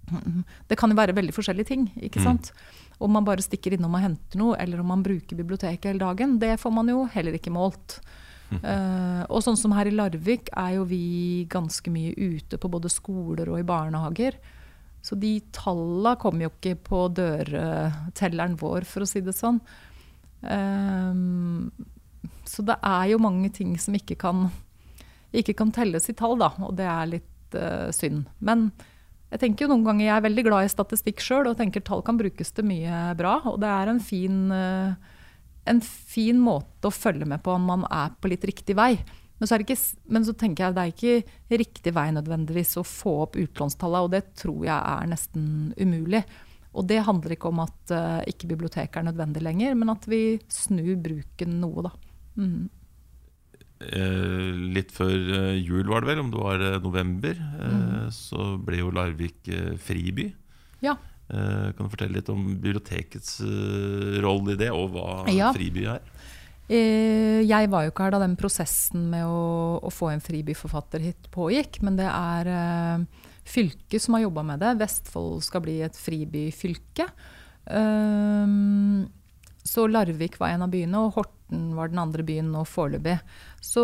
det 0.67 0.77
kan 0.77 0.89
jo 0.89 0.95
være 0.95 1.15
veldig 1.15 1.33
forskjellige 1.33 1.65
ting. 1.67 1.91
ikke 1.97 2.19
Mm. 2.19 2.23
sant? 2.23 2.51
Om 2.99 3.11
man 3.11 3.23
bare 3.25 3.41
stikker 3.41 3.73
innom 3.73 3.95
og 3.95 4.01
henter 4.01 4.37
noe, 4.37 4.55
eller 4.59 4.79
om 4.79 4.85
man 4.87 5.01
bruker 5.03 5.35
biblioteket 5.35 5.85
hele 5.85 5.99
dagen. 5.99 6.37
Det 6.37 6.59
får 6.59 6.71
man 6.71 6.87
jo 6.87 7.05
heller 7.05 7.33
ikke 7.33 7.49
målt. 7.51 7.99
Eh, 8.51 9.21
og 9.31 9.43
sånn 9.45 9.59
som 9.59 9.73
her 9.75 9.87
i 9.87 9.93
Larvik 9.95 10.51
er 10.59 10.75
jo 10.77 10.87
vi 10.89 11.47
ganske 11.51 11.93
mye 11.93 12.11
ute 12.17 12.59
på 12.59 12.71
både 12.71 12.91
skoler 12.91 13.51
og 13.51 13.61
i 13.61 13.67
barnehager. 13.67 14.37
Så 15.01 15.17
de 15.17 15.39
talla 15.55 16.15
kommer 16.21 16.45
jo 16.45 16.51
ikke 16.53 16.75
på 16.85 17.05
dørtelleren 17.17 18.57
vår, 18.59 18.85
for 18.85 19.05
å 19.05 19.09
si 19.09 19.23
det 19.25 19.33
sånn. 19.33 19.57
Um, 20.41 21.71
så 22.45 22.65
det 22.65 22.77
er 22.85 23.07
jo 23.13 23.21
mange 23.21 23.49
ting 23.53 23.73
som 23.81 23.97
ikke 23.97 24.17
kan, 24.21 24.49
ikke 25.33 25.55
kan 25.57 25.73
telles 25.73 26.09
i 26.11 26.17
tall, 26.17 26.37
da, 26.41 26.51
og 26.61 26.75
det 26.77 26.85
er 26.85 27.13
litt 27.15 27.57
uh, 27.57 27.89
synd. 27.95 28.27
Men 28.45 28.69
jeg 29.31 29.39
tenker 29.45 29.65
jo 29.65 29.71
noen 29.71 29.85
ganger 29.87 30.05
jeg 30.05 30.15
er 30.17 30.25
veldig 30.27 30.43
glad 30.43 30.67
i 30.67 30.71
statistikk 30.73 31.23
sjøl, 31.23 31.47
og 31.47 31.57
tenker 31.59 31.83
tall 31.87 32.03
kan 32.03 32.19
brukes 32.19 32.51
til 32.51 32.67
mye 32.67 33.01
bra. 33.17 33.37
Og 33.47 33.61
det 33.63 33.69
er 33.71 33.91
en 33.91 34.01
fin, 34.03 34.39
eh, 34.51 35.11
en 35.69 35.81
fin 35.81 36.39
måte 36.41 36.89
å 36.89 36.93
følge 36.93 37.27
med 37.29 37.43
på 37.45 37.53
om 37.53 37.67
man 37.69 37.85
er 37.89 38.13
på 38.17 38.31
litt 38.31 38.45
riktig 38.47 38.75
vei. 38.79 38.95
Men 39.41 39.49
så, 39.49 39.55
er 39.55 39.61
det 39.61 39.71
ikke, 39.71 40.05
men 40.13 40.25
så 40.25 40.35
tenker 40.37 40.67
jeg 40.67 40.75
det 40.77 40.83
er 40.83 40.93
ikke 40.93 41.57
riktig 41.61 41.93
vei 41.97 42.07
nødvendigvis 42.13 42.75
å 42.77 42.85
få 42.85 43.15
opp 43.23 43.37
utlånstallet, 43.41 44.05
og 44.05 44.11
det 44.13 44.23
tror 44.37 44.65
jeg 44.67 44.77
er 44.77 45.09
nesten 45.09 45.45
umulig. 45.81 46.21
Og 46.77 46.85
det 46.87 47.01
handler 47.07 47.35
ikke 47.35 47.49
om 47.49 47.63
at 47.63 47.93
uh, 47.93 48.19
ikke 48.29 48.51
biblioteket 48.53 49.01
er 49.01 49.09
nødvendig 49.09 49.41
lenger, 49.43 49.73
men 49.75 49.91
at 49.91 50.05
vi 50.09 50.37
snur 50.51 50.93
bruken 51.03 51.57
noe, 51.63 51.89
da. 51.89 51.91
Mm. 52.37 52.69
Eh, 53.81 54.49
litt 54.75 54.91
før 54.93 55.15
eh, 55.15 55.57
jul, 55.57 55.87
var 55.89 56.03
det 56.03 56.11
vel, 56.11 56.21
om 56.21 56.29
det 56.33 56.41
var 56.41 56.61
eh, 56.61 56.77
november, 56.83 57.39
eh, 57.65 58.03
så 58.13 58.55
ble 58.61 58.83
jo 58.83 58.91
Larvik 58.93 59.49
eh, 59.49 59.73
friby. 59.81 60.27
Ja. 60.85 60.95
Eh, 61.31 61.71
kan 61.77 61.87
du 61.87 61.89
fortelle 61.93 62.17
litt 62.17 62.29
om 62.29 62.41
bibliotekets 62.59 63.37
eh, 63.45 64.19
rolle 64.23 64.53
i 64.53 64.59
det, 64.59 64.67
og 64.75 64.91
hva 64.91 65.25
Ja. 65.31 65.53
friby 65.55 65.85
er? 65.87 66.01
Eh, 66.67 67.41
Jeg 67.47 67.69
var 67.71 67.83
jo 67.85 67.91
ikke 67.91 68.03
her 68.03 68.11
da 68.11 68.19
den 68.19 68.35
prosessen 68.35 69.09
med 69.09 69.23
å, 69.25 69.79
å 69.81 69.89
få 69.91 70.11
en 70.11 70.19
fribyforfatter 70.23 70.99
hit 71.01 71.31
pågikk, 71.31 71.81
men 71.81 71.95
det 71.95 72.07
er 72.11 73.05
fylket 73.43 73.99
som 74.03 74.13
har 74.15 74.21
jobba 74.27 74.43
med 74.43 74.59
det. 74.61 74.75
Vestfold 74.79 75.41
skal 75.43 75.61
bli 75.65 75.79
et 75.81 75.95
fribyfylke. 75.97 77.07
Så 79.63 79.87
Larvik 79.87 80.37
var 80.39 80.49
en 80.55 80.61
av 80.65 80.69
byene, 80.73 80.97
og 81.05 81.13
Horten 81.15 81.40
var 81.51 81.91
den 81.91 82.01
andre 82.01 82.23
byen 82.25 82.51
nå 82.53 82.63
foreløpig. 82.67 83.17
Så, 83.61 83.83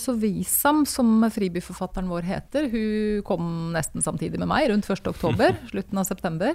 så 0.00 0.16
Visam, 0.18 0.84
som 0.86 1.24
fribyforfatteren 1.32 2.10
vår 2.10 2.26
heter, 2.26 2.68
hun 2.72 3.24
kom 3.26 3.72
nesten 3.76 4.04
samtidig 4.04 4.40
med 4.42 4.50
meg, 4.50 4.70
rundt 4.72 4.90
1. 4.90 5.06
oktober, 5.14 5.56
slutten 5.72 6.02
av 6.02 6.08
september. 6.08 6.54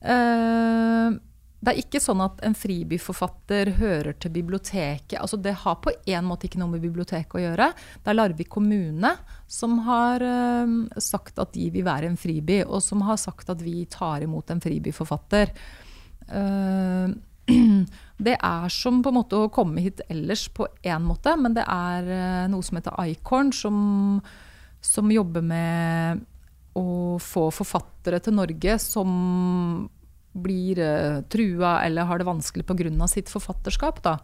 Eh, 0.00 1.18
det 1.60 1.74
er 1.74 1.80
ikke 1.82 2.00
sånn 2.00 2.22
at 2.24 2.38
en 2.46 2.54
fribyforfatter 2.56 3.74
hører 3.76 4.14
til 4.16 4.32
biblioteket. 4.32 5.18
Altså 5.20 5.36
det 5.36 5.52
har 5.60 5.76
på 5.84 5.92
en 5.92 6.24
måte 6.24 6.48
ikke 6.48 6.60
noe 6.62 6.72
med 6.72 6.80
biblioteket 6.80 7.36
å 7.36 7.42
gjøre. 7.42 7.66
Det 8.00 8.08
er 8.08 8.16
Larvik 8.16 8.48
kommune 8.52 9.12
som 9.44 9.76
har 9.84 10.24
eh, 10.24 10.72
sagt 11.04 11.40
at 11.42 11.52
de 11.52 11.68
vil 11.74 11.84
være 11.84 12.08
en 12.08 12.20
friby, 12.20 12.62
og 12.64 12.80
som 12.84 13.04
har 13.04 13.20
sagt 13.20 13.52
at 13.52 13.60
vi 13.64 13.84
tar 13.92 14.24
imot 14.24 14.50
en 14.54 14.64
fribyforfatter. 14.64 15.52
Eh, 16.30 17.12
det 18.20 18.36
er 18.36 18.72
som 18.72 19.00
på 19.02 19.10
en 19.10 19.16
måte 19.16 19.38
å 19.38 19.50
komme 19.52 19.82
hit 19.84 20.02
ellers 20.12 20.46
på 20.52 20.66
én 20.84 21.04
måte, 21.06 21.32
men 21.40 21.56
det 21.56 21.64
er 21.64 22.10
eh, 22.12 22.48
noe 22.52 22.64
som 22.66 22.76
heter 22.76 22.98
Icorn, 23.08 23.52
som, 23.56 23.78
som 24.84 25.12
jobber 25.12 25.44
med 25.44 26.26
å 26.76 27.16
få 27.22 27.48
forfattere 27.54 28.20
til 28.22 28.36
Norge 28.36 28.76
som 28.82 29.88
blir 30.30 30.78
uh, 30.78 31.22
trua 31.26 31.80
eller 31.82 32.06
har 32.06 32.20
det 32.20 32.28
vanskelig 32.28 32.62
pga. 32.68 33.08
sitt 33.10 33.32
forfatterskap. 33.32 33.98
Da. 34.04 34.18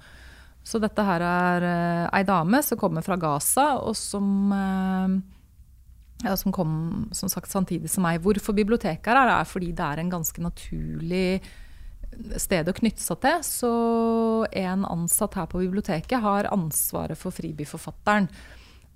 Så 0.62 0.78
dette 0.78 1.02
her 1.02 1.24
er 1.26 1.66
uh, 1.66 2.04
ei 2.14 2.22
dame 2.28 2.62
som 2.62 2.78
kommer 2.78 3.02
fra 3.02 3.16
Gaza, 3.18 3.80
og 3.82 3.96
som, 3.98 4.52
ja, 6.22 6.36
som 6.36 6.54
kom 6.54 7.08
som 7.12 7.32
sagt 7.32 7.50
samtidig 7.50 7.90
som 7.90 8.06
meg. 8.06 8.22
Hvorfor 8.22 8.54
biblioteket 8.54 9.10
er 9.10 9.34
er 9.34 9.44
fordi 9.44 9.72
det 9.72 9.82
er 9.84 10.04
en 10.04 10.14
ganske 10.14 10.42
naturlig 10.42 11.40
sted 12.40 12.68
å 12.68 12.76
knytte 12.76 13.02
seg 13.02 13.20
til. 13.24 13.44
Så 13.46 13.72
en 14.50 14.86
ansatt 14.88 15.36
her 15.38 15.48
på 15.50 15.62
biblioteket 15.64 16.22
har 16.24 16.50
ansvaret 16.54 17.18
for 17.18 17.34
fribyforfatteren. 17.34 18.30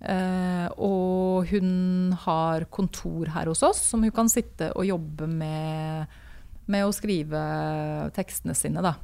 Uh, 0.01 0.67
og 0.81 1.51
hun 1.51 2.15
har 2.23 2.65
kontor 2.73 3.29
her 3.35 3.51
hos 3.51 3.61
oss 3.67 3.83
som 3.91 4.01
hun 4.01 4.15
kan 4.17 4.31
sitte 4.33 4.71
og 4.73 4.87
jobbe 4.89 5.27
med 5.29 6.15
med 6.71 6.87
å 6.87 6.95
skrive 6.95 7.41
tekstene 8.17 8.55
sine. 8.57 8.83
Da. 8.85 8.95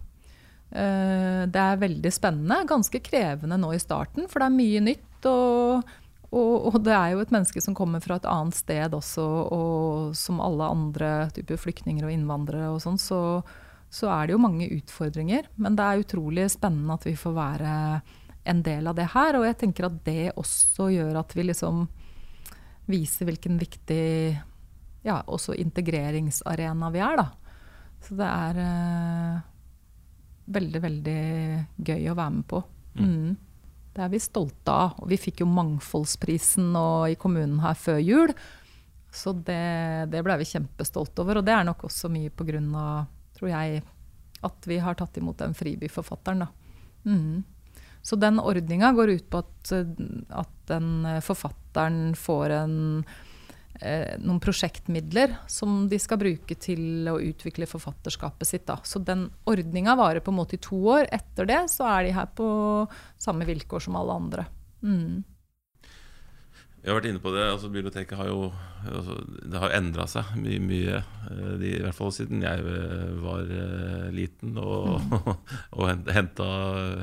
Uh, 0.70 1.44
det 1.50 1.62
er 1.62 1.83
veldig 1.83 2.12
spennende. 2.14 2.64
Ganske 2.68 3.02
krevende 3.05 3.59
nå 3.61 3.72
i 3.74 3.83
starten, 3.83 4.31
for 4.31 4.42
det 4.42 4.48
er 4.48 4.57
mye 4.57 4.83
nytt. 4.90 5.29
Og, 5.31 5.92
og, 6.31 6.55
og, 6.70 6.81
det 6.87 6.94
er 6.94 7.14
jo 7.14 7.22
et 7.24 7.35
menneske 7.35 7.62
som 7.64 7.76
kommer 7.76 8.02
fra 8.05 8.20
et 8.20 8.29
annet 8.31 8.59
sted 8.59 8.96
også, 8.96 9.26
og 9.57 10.16
som 10.18 10.42
alle 10.44 10.72
andre 10.76 11.12
typer 11.37 11.61
flyktninger 11.61 12.07
og 12.07 12.14
innvandrere 12.14 12.74
og 12.74 12.83
sånn, 12.85 13.00
så, 13.00 13.20
så, 13.96 14.11
er 14.12 14.26
det 14.26 14.37
jo 14.37 14.42
mange 14.42 14.68
utfordringer. 14.76 15.48
Men 15.56 15.76
det 15.78 15.85
er 15.87 16.02
utrolig 16.04 16.48
spennende 16.52 16.98
at 16.98 17.06
vi 17.09 17.14
får 17.16 17.37
være 17.37 17.72
en 18.46 18.61
del 18.66 18.90
av 18.90 18.98
det 18.98 19.09
her. 19.14 19.38
Og 19.38 19.46
jeg 19.48 19.59
tenker 19.62 19.88
at 19.88 19.96
det 20.06 20.35
også 20.37 20.90
gjør 20.94 21.22
at 21.22 21.32
vi 21.37 21.46
liksom 21.48 21.87
viser 22.87 23.26
hvilken 23.26 23.56
viktig 23.59 24.04
ja, 25.06 25.20
også 25.26 25.54
integreringsarena 25.59 26.90
vi 26.94 27.02
er, 27.02 27.20
da. 27.22 27.26
Så 28.06 28.14
det 28.18 28.26
er 28.26 28.61
eh, 28.62 29.38
veldig, 30.54 30.82
veldig 30.82 31.20
gøy 31.88 32.09
å 32.11 32.18
være 32.18 32.35
med 32.37 32.46
på. 32.50 32.62
Mm. 32.98 33.11
mm. 33.11 33.35
Det 33.96 34.02
er 34.04 34.11
vi 34.12 34.18
stolte 34.20 34.72
av. 34.72 34.98
Og 35.00 35.09
vi 35.09 35.16
fikk 35.16 35.40
jo 35.40 35.48
Mangfoldsprisen 35.48 36.74
i 37.09 37.14
kommunen 37.16 37.62
her 37.62 37.78
før 37.80 37.96
jul. 38.04 38.32
Så 39.09 39.32
det, 39.32 40.11
det 40.12 40.20
ble 40.26 40.37
vi 40.42 40.48
kjempestolte 40.50 41.24
over. 41.24 41.40
Og 41.40 41.46
det 41.46 41.54
er 41.56 41.64
nok 41.64 41.87
også 41.88 42.11
mye 42.12 42.28
på 42.28 42.44
grunn 42.44 42.68
av, 42.76 43.06
tror 43.37 43.53
jeg, 43.53 43.83
at 44.46 44.66
vi 44.68 44.81
har 44.83 44.96
tatt 44.99 45.16
imot 45.20 45.38
den 45.40 45.55
fribyforfatteren. 45.57 46.46
Mm. 47.07 47.44
Så 48.07 48.16
den 48.16 48.38
ordninga 48.38 48.92
går 48.94 49.16
ut 49.16 49.31
på 49.31 49.40
at, 49.42 49.72
at 50.31 50.53
den 50.70 50.90
forfatteren 51.27 52.14
får 52.18 52.53
en 52.55 52.77
eh, 53.81 54.14
noen 54.22 54.38
prosjektmidler 54.42 55.35
som 55.51 55.88
de 55.90 55.99
skal 55.99 56.20
bruke 56.20 56.55
til 56.55 57.09
å 57.11 57.18
utvikle 57.18 57.66
forfatterskapet 57.66 58.49
sitt. 58.49 58.66
Da. 58.68 58.79
Så 58.87 59.03
den 59.03 59.27
ordninga 59.49 59.96
varer 59.99 60.22
på 60.22 60.31
en 60.31 60.38
måte 60.38 60.59
i 60.59 60.62
to 60.62 60.79
år. 60.94 61.09
Etter 61.11 61.49
det 61.51 61.64
så 61.72 61.88
er 61.96 62.07
de 62.07 62.14
her 62.16 62.31
på 62.38 62.49
samme 63.18 63.49
vilkår 63.49 63.88
som 63.88 63.99
alle 63.99 64.20
andre. 64.22 64.46
Mm. 64.87 65.25
Vi 66.87 66.92
har 66.92 67.01
vært 67.01 67.09
inne 67.11 67.18
på 67.18 67.33
det. 67.35 67.42
altså 67.51 67.66
Biblioteket 67.66 68.14
har 68.14 68.29
jo 68.31 68.44
altså, 68.87 69.16
det 69.42 69.59
har 69.59 69.72
endra 69.75 70.05
seg 70.07 70.29
mye, 70.38 70.61
mye 70.62 71.01
eh, 71.01 71.55
de, 71.59 71.72
I 71.81 71.81
hvert 71.83 71.96
fall 71.99 72.12
siden 72.14 72.44
jeg 72.44 72.62
eh, 72.62 73.09
var 73.25 73.51
uh, 73.51 74.05
liten 74.14 74.53
og, 74.62 75.01
mm. 75.03 75.33
og 75.81 76.12
henta, 76.14 76.46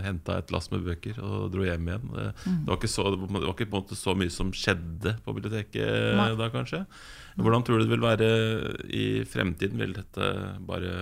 henta, 0.06 0.38
et 0.40 0.54
lass 0.56 0.72
med 0.72 0.86
bøker 0.88 1.20
og 1.20 1.50
dro 1.52 1.68
hjem 1.68 1.92
igjen. 1.92 2.08
Det, 2.14 2.30
mm. 2.32 2.62
det, 2.62 2.70
var, 2.70 2.80
ikke 2.80 2.92
så, 2.94 3.10
det 3.12 3.28
var 3.34 3.50
ikke 3.52 3.68
på 3.68 3.82
en 3.82 3.84
måte 3.84 4.00
så 4.00 4.16
mye 4.16 4.32
som 4.32 4.56
skjedde 4.56 5.18
på 5.26 5.36
biblioteket 5.36 6.16
Nei. 6.22 6.30
da, 6.40 6.48
kanskje. 6.56 6.86
Hvordan 7.44 7.68
tror 7.68 7.82
du 7.82 7.84
det 7.84 7.92
vil 7.92 8.08
være 8.08 8.32
i 8.88 9.06
fremtiden? 9.28 9.84
Vil 9.84 9.98
dette 10.00 10.32
bare 10.64 10.96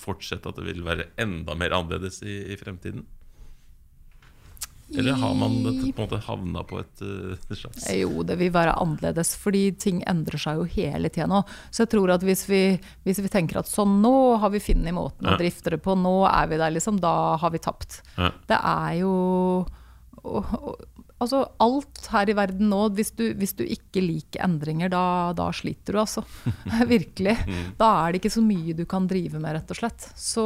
fortsette, 0.00 0.48
at 0.48 0.56
det 0.56 0.64
vil 0.64 0.80
være 0.86 1.10
enda 1.20 1.60
mer 1.60 1.76
annerledes 1.76 2.22
i, 2.24 2.40
i 2.54 2.56
fremtiden? 2.56 3.04
Eller 4.96 5.18
har 5.20 5.34
man 5.36 5.56
på 5.62 5.70
en 5.70 5.92
måte 5.96 6.20
havna 6.24 6.62
på 6.64 6.78
et 6.80 7.02
uh, 7.04 7.54
slags 7.56 7.88
Jo, 7.92 8.22
det 8.26 8.38
vil 8.40 8.52
være 8.54 8.76
annerledes, 8.80 9.34
fordi 9.40 9.66
ting 9.76 10.00
endrer 10.08 10.40
seg 10.40 10.62
jo 10.62 10.68
hele 10.78 11.10
tida 11.12 11.28
nå. 11.28 11.42
Så 11.68 11.84
jeg 11.84 11.92
tror 11.92 12.14
at 12.14 12.24
hvis 12.24 12.46
vi, 12.48 12.62
hvis 13.04 13.20
vi, 13.20 13.32
tenker 13.32 13.60
at 13.60 13.68
sånn, 13.68 13.98
nå 14.04 14.14
har 14.40 14.52
vi 14.54 14.62
funnet 14.64 14.96
måten 14.96 15.28
ja. 15.28 15.36
å 15.36 15.40
drifte 15.40 15.74
det 15.76 15.82
på, 15.84 15.96
nå 15.98 16.22
er 16.30 16.48
vi 16.48 16.60
der, 16.60 16.72
liksom, 16.76 17.02
da 17.04 17.14
har 17.42 17.52
vi 17.52 17.60
tapt. 17.62 18.00
Ja. 18.16 18.32
Det 18.48 18.62
er 18.62 18.94
jo 19.02 19.16
og, 20.24 20.54
og, 20.56 20.86
Altså, 21.18 21.40
alt 21.58 22.04
her 22.12 22.30
i 22.30 22.34
verden 22.38 22.68
nå, 22.70 22.84
hvis 22.94 23.10
du, 23.18 23.24
hvis 23.34 23.56
du 23.58 23.64
ikke 23.66 24.02
liker 24.04 24.44
endringer, 24.44 24.90
da, 24.92 25.34
da 25.34 25.48
sliter 25.50 25.96
du, 25.96 25.98
altså. 26.04 26.22
Virkelig. 26.94 27.34
Mm. 27.42 27.64
Da 27.80 27.88
er 28.04 28.14
det 28.14 28.20
ikke 28.20 28.36
så 28.36 28.44
mye 28.46 28.76
du 28.78 28.84
kan 28.86 29.08
drive 29.10 29.40
med, 29.42 29.56
rett 29.56 29.72
og 29.74 29.80
slett. 29.80 30.06
Så 30.14 30.44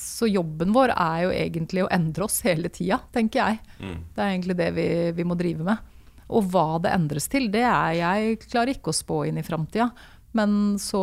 så 0.00 0.26
jobben 0.28 0.72
vår 0.72 0.94
er 0.94 1.22
jo 1.26 1.32
egentlig 1.34 1.84
å 1.84 1.90
endre 1.92 2.26
oss 2.26 2.40
hele 2.46 2.70
tida, 2.72 3.00
tenker 3.12 3.42
jeg. 3.42 3.58
Mm. 3.80 3.98
Det 4.14 4.22
er 4.22 4.30
egentlig 4.30 4.56
det 4.58 4.70
vi, 4.76 4.86
vi, 5.16 5.26
må 5.28 5.36
drive 5.38 5.66
med. 5.66 5.90
Og 6.32 6.46
hva 6.52 6.78
det 6.82 6.94
endres 6.94 7.28
til, 7.32 7.50
det 7.52 7.64
er 7.68 7.98
jeg 7.98 8.38
klarer 8.46 8.72
ikke 8.72 8.92
å 8.92 8.96
spå 8.96 9.24
inn 9.28 9.40
i 9.40 9.46
framtida. 9.46 9.90
Men 10.38 10.78
så 10.80 11.02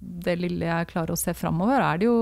det 0.00 0.38
lille 0.40 0.68
jeg 0.68 0.88
klarer 0.92 1.12
å 1.12 1.20
se 1.20 1.34
framover, 1.36 1.82
er 1.82 2.00
det 2.00 2.08
jo 2.08 2.16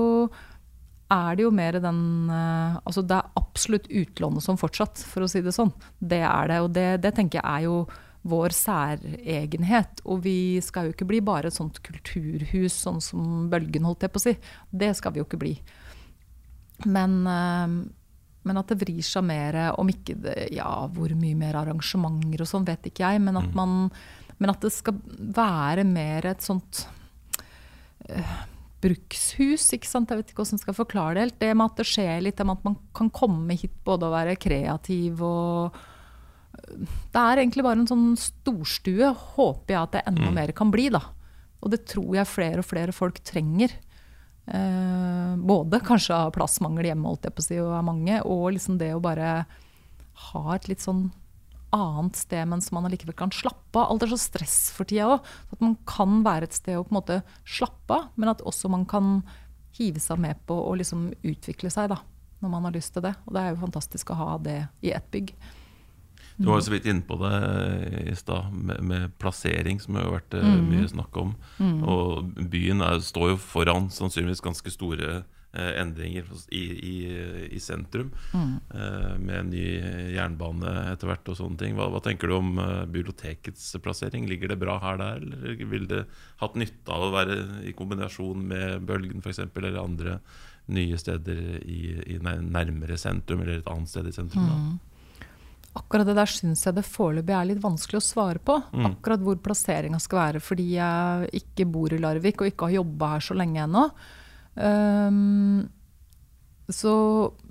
er 1.13 1.35
det 1.37 1.43
jo 1.45 1.51
mer 1.53 1.75
den 1.77 1.99
uh, 2.33 2.79
Altså 2.81 3.03
det 3.05 3.13
er 3.13 3.35
absolutt 3.37 3.85
utlånet 3.93 4.41
som 4.43 4.57
fortsatt, 4.57 5.03
for 5.05 5.23
å 5.25 5.29
si 5.29 5.43
det 5.45 5.53
sånn. 5.55 5.71
Det 5.99 6.23
er 6.25 6.49
det. 6.49 6.59
Og 6.65 6.73
det, 6.73 6.87
det 7.03 7.13
tenker 7.15 7.39
jeg 7.39 7.45
er 7.45 7.67
jo 7.67 7.77
vår 8.25 8.55
særegenhet. 8.57 10.01
Og 10.09 10.23
vi 10.25 10.61
skal 10.65 10.87
jo 10.87 10.95
ikke 10.95 11.07
bli 11.09 11.21
bare 11.25 11.51
et 11.51 11.57
sånt 11.57 11.81
kulturhus 11.85 12.75
sånn 12.85 13.01
som 13.03 13.45
Bølgen, 13.51 13.85
holdt 13.85 14.07
jeg 14.07 14.13
på 14.13 14.21
å 14.21 14.25
si. 14.25 14.35
Det 14.71 14.91
skal 14.97 15.13
vi 15.13 15.21
jo 15.21 15.27
ikke 15.27 15.41
bli. 15.41 15.53
Men, 16.89 17.21
eh, 17.29 17.75
men 18.45 18.61
at 18.61 18.71
det 18.71 18.79
vrir 18.81 19.05
seg 19.05 19.25
mer, 19.25 19.59
om 19.79 19.89
ikke 19.89 20.17
det, 20.25 20.35
Ja, 20.55 20.87
hvor 20.91 21.13
mye 21.17 21.37
mer 21.37 21.57
arrangementer 21.61 22.43
og 22.43 22.49
sånn, 22.49 22.67
vet 22.67 22.89
ikke 22.89 23.05
jeg. 23.05 23.21
Men 23.21 23.37
at, 23.41 23.49
mm. 23.51 23.55
man, 23.55 23.91
men 24.37 24.53
at 24.53 24.65
det 24.65 24.73
skal 24.73 24.99
være 25.17 25.85
mer 25.87 26.25
et 26.33 26.45
sånt 26.45 26.85
uh, 28.09 28.37
brukshus. 28.85 29.71
ikke 29.73 29.89
sant? 29.89 30.09
Jeg 30.09 30.21
vet 30.21 30.31
ikke 30.31 30.43
hvordan 30.43 30.59
jeg 30.59 30.65
skal 30.65 30.77
forklare 30.77 31.17
det 31.17 31.25
helt. 31.25 31.39
Det 31.41 31.51
med 31.53 31.71
at 31.71 31.81
det 31.81 31.89
skjer 31.89 32.23
litt, 32.25 32.37
det 32.37 32.45
med 32.45 32.59
at 32.59 32.69
man 32.69 32.77
kan 32.97 33.09
komme 33.13 33.57
hit 33.57 33.75
både 33.85 34.09
og 34.09 34.17
være 34.17 34.39
kreativ 34.41 35.21
og 35.25 35.77
det 36.77 37.21
er 37.21 37.41
egentlig 37.41 37.65
bare 37.65 37.81
en 37.81 37.89
sånn 37.89 38.07
storstue, 38.19 39.11
håper 39.35 39.75
jeg 39.75 39.81
at 39.81 39.97
det 39.97 40.05
enda 40.11 40.29
mm. 40.29 40.37
mer 40.37 40.53
kan 40.57 40.71
bli. 40.73 40.89
da. 40.93 41.01
Og 41.63 41.73
det 41.73 41.85
tror 41.89 42.15
jeg 42.17 42.29
flere 42.29 42.61
og 42.61 42.69
flere 42.69 42.95
folk 42.95 43.21
trenger. 43.25 43.73
Eh, 44.45 45.35
både 45.41 45.81
kanskje 45.85 46.15
av 46.15 46.33
plassmangel 46.35 46.91
hjemme, 46.91 47.09
holdt 47.09 47.25
jeg 47.25 47.35
på 47.35 47.41
å 47.43 47.47
si, 47.47 47.59
og 47.63 47.73
er 47.73 47.85
mange, 47.87 48.19
og 48.21 48.49
liksom 48.53 48.79
det 48.81 48.91
å 48.93 49.03
bare 49.03 49.37
ha 50.31 50.43
et 50.55 50.69
litt 50.69 50.83
sånn 50.83 51.07
annet 51.75 52.15
sted 52.15 52.47
mens 52.47 52.69
man 52.71 52.85
allikevel 52.87 53.17
kan 53.17 53.33
slappe 53.35 53.79
av. 53.81 53.89
Alt 53.89 54.05
er 54.05 54.13
så 54.13 54.19
stress 54.21 54.59
for 54.75 54.87
tida 54.87 55.09
òg. 55.15 55.31
At 55.51 55.63
man 55.63 55.75
kan 55.89 56.21
være 56.25 56.47
et 56.47 56.55
sted 56.55 56.77
å 56.77 56.85
på 56.85 56.93
en 56.93 56.99
måte 57.01 57.19
slappe 57.43 57.97
av, 57.97 58.11
men 58.15 58.31
at 58.31 58.43
også 58.45 58.71
man 58.71 58.85
kan 58.89 59.19
hive 59.75 59.99
seg 59.99 60.21
med 60.23 60.39
på 60.47 60.55
å 60.55 60.71
liksom 60.79 61.09
utvikle 61.25 61.71
seg 61.73 61.89
da, 61.91 61.99
når 62.39 62.53
man 62.53 62.69
har 62.69 62.75
lyst 62.77 62.93
til 62.95 63.03
det. 63.03 63.15
Og 63.25 63.35
det 63.35 63.43
er 63.43 63.53
jo 63.53 63.63
fantastisk 63.65 64.13
å 64.13 64.19
ha 64.21 64.29
det 64.39 64.59
i 64.85 64.93
ett 64.95 65.09
bygg. 65.11 65.33
Du 66.37 66.49
var 66.49 66.59
jo 66.59 66.65
så 66.67 66.73
vidt 66.73 66.87
inne 66.89 67.03
på 67.07 67.15
det 67.21 67.35
i 68.11 68.15
stad, 68.17 68.51
med, 68.51 68.81
med, 68.83 69.13
plassering, 69.21 69.79
som 69.79 69.95
har 69.99 70.11
vært 70.17 70.35
mm. 70.35 70.65
mye 70.67 70.89
snakk 70.91 71.15
om. 71.21 71.31
Mm. 71.61 71.77
Og 71.87 72.41
byen 72.51 72.83
er, 72.83 72.99
står 73.03 73.33
jo 73.33 73.39
foran 73.39 73.87
sannsynligvis 73.93 74.43
ganske 74.43 74.73
store 74.73 75.11
eh, 75.15 75.71
endringer 75.79 76.27
i, 76.51 76.63
i, 76.75 76.95
i 77.55 77.61
sentrum. 77.63 78.09
Mm. 78.35 78.55
Eh, 78.67 79.13
med 79.29 79.51
ny 79.53 79.63
jernbane 80.17 80.73
etter 80.91 81.11
hvert 81.11 81.31
og 81.31 81.39
sånne 81.39 81.61
ting. 81.61 81.77
Hva, 81.79 81.87
hva 81.93 82.01
tenker 82.03 82.31
du 82.31 82.35
om 82.35 82.59
eh, 82.59 82.81
bibliotekets 82.83 83.69
plassering? 83.85 84.27
Ligger 84.27 84.51
det 84.51 84.59
bra 84.59 84.75
her 84.83 84.99
der, 84.99 85.23
eller 85.23 85.63
ville 85.63 85.87
det 85.91 86.01
hatt 86.43 86.59
nytte 86.59 86.91
av 86.91 87.07
å 87.07 87.13
være 87.15 87.39
i 87.71 87.75
kombinasjon 87.77 88.43
med 88.51 88.83
Bølgen 88.89 89.23
f.eks., 89.23 89.45
eller 89.47 89.79
andre 89.79 90.19
nye 90.75 90.97
steder 90.99 91.61
i, 91.61 91.79
i, 92.15 92.19
nærmere 92.19 92.97
sentrum, 92.99 93.45
eller 93.45 93.61
et 93.61 93.71
annet 93.71 93.91
sted 93.91 94.09
i 94.09 94.13
sentrum? 94.15 94.51
da? 94.51 94.91
Akkurat 95.75 96.07
det 96.07 96.15
der 96.15 96.29
syns 96.31 96.63
jeg 96.63 96.77
det 96.77 96.85
foreløpig 96.87 97.33
er 97.35 97.47
litt 97.49 97.63
vanskelig 97.63 97.99
å 97.99 98.05
svare 98.05 98.39
på. 98.39 98.57
Mm. 98.71 98.85
Akkurat 98.93 99.23
hvor 99.25 99.39
plasseringa 99.43 99.99
skal 99.99 100.21
være, 100.21 100.43
fordi 100.43 100.69
jeg 100.77 101.41
ikke 101.41 101.67
bor 101.67 101.91
i 101.91 101.99
Larvik 101.99 102.43
og 102.43 102.51
ikke 102.51 102.69
har 102.69 102.77
jobba 102.77 103.15
her 103.15 103.25
så 103.25 103.35
lenge 103.35 103.65
ennå. 103.65 103.89
Um, 104.55 105.65
så, 106.71 106.93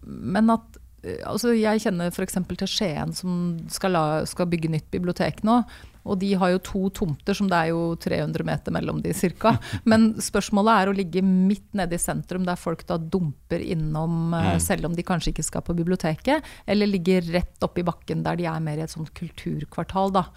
men 0.04 0.54
at 0.54 0.80
altså 1.28 1.52
Jeg 1.52 1.82
kjenner 1.84 2.08
f.eks. 2.08 2.38
til 2.48 2.70
Skien, 2.70 3.12
som 3.12 3.58
skal, 3.72 3.92
la, 3.92 4.04
skal, 4.28 4.48
bygge 4.48 4.72
nytt 4.72 4.88
bibliotek 4.92 5.42
nå. 5.44 5.60
Og 6.04 6.18
de 6.20 6.30
har 6.36 6.52
jo 6.52 6.62
to 6.64 6.82
tomter, 7.00 7.36
som 7.36 7.48
det 7.48 7.58
er 7.58 7.70
jo 7.72 7.94
300 8.00 8.44
meter 8.46 8.74
mellom 8.76 9.00
de 9.04 9.14
ca. 9.16 9.54
Men 9.88 10.10
spørsmålet 10.22 10.74
er 10.74 10.90
å 10.90 10.96
ligge 10.96 11.22
midt 11.24 11.70
nede 11.76 11.96
i 11.96 12.02
sentrum, 12.02 12.44
der 12.44 12.60
folk 12.60 12.84
da 12.88 12.98
dumper 12.98 13.64
innom, 13.64 14.34
eh, 14.36 14.50
mm. 14.54 14.60
selv 14.64 14.90
om 14.90 14.96
de 14.96 15.06
kanskje 15.06 15.32
ikke 15.32 15.46
skal 15.46 15.64
på 15.64 15.76
biblioteket. 15.76 16.44
Eller 16.66 16.90
ligge 16.90 17.22
rett 17.30 17.64
oppi 17.64 17.86
bakken, 17.86 18.24
der 18.26 18.36
de 18.40 18.50
er 18.50 18.60
mer 18.64 18.82
i 18.82 18.84
et 18.84 18.92
sånt 18.92 19.14
kulturkvartal, 19.16 20.12
da. 20.18 20.28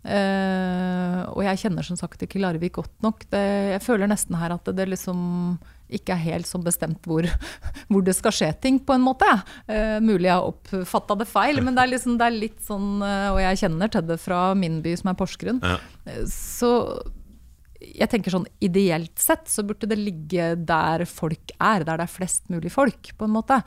Uh, 0.00 1.26
og 1.34 1.42
jeg 1.44 1.58
kjenner 1.60 1.84
som 1.84 1.98
sagt 1.98 2.22
ikke 2.24 2.40
Larvik 2.40 2.78
godt 2.78 3.02
nok. 3.04 3.26
Det, 3.28 3.42
jeg 3.74 3.82
føler 3.84 4.08
nesten 4.08 4.38
her 4.40 4.54
at 4.54 4.64
det, 4.64 4.78
det 4.78 4.86
liksom 4.94 5.20
ikke 5.96 6.14
er 6.14 6.22
helt 6.24 6.48
sånn 6.48 6.64
bestemt 6.66 7.06
hvor, 7.08 7.26
hvor, 7.90 8.04
det 8.06 8.16
skal 8.18 8.34
skje 8.34 8.50
ting, 8.62 8.80
på 8.84 8.96
en 8.96 9.04
måte. 9.04 9.28
Uh, 9.70 9.98
mulig 10.04 10.28
jeg 10.28 10.36
har 10.36 10.48
oppfatta 10.50 11.18
det 11.20 11.28
feil, 11.30 11.62
men 11.64 11.76
det 11.76 11.84
er, 11.84 11.92
liksom, 11.94 12.18
det 12.20 12.28
er 12.28 12.36
litt 12.36 12.60
sånn 12.64 13.02
uh, 13.02 13.30
Og 13.34 13.40
jeg 13.42 13.62
kjenner 13.64 13.92
til 13.92 14.06
det 14.10 14.18
fra 14.22 14.42
min 14.58 14.80
by, 14.84 14.94
som 15.00 15.12
er 15.12 15.18
Porsgrunn. 15.18 15.62
Ja. 15.64 15.78
Så 16.30 16.72
jeg 17.80 18.10
tenker 18.12 18.34
sånn 18.34 18.48
ideelt 18.60 19.16
sett 19.20 19.48
så 19.48 19.64
burde 19.64 19.88
det 19.88 19.96
ligge 19.96 20.52
der 20.68 21.06
folk 21.08 21.54
er, 21.56 21.86
der 21.86 22.00
det 22.00 22.06
er 22.06 22.12
flest 22.12 22.50
mulig 22.52 22.72
folk, 22.74 23.14
på 23.16 23.28
en 23.28 23.36
måte. 23.38 23.62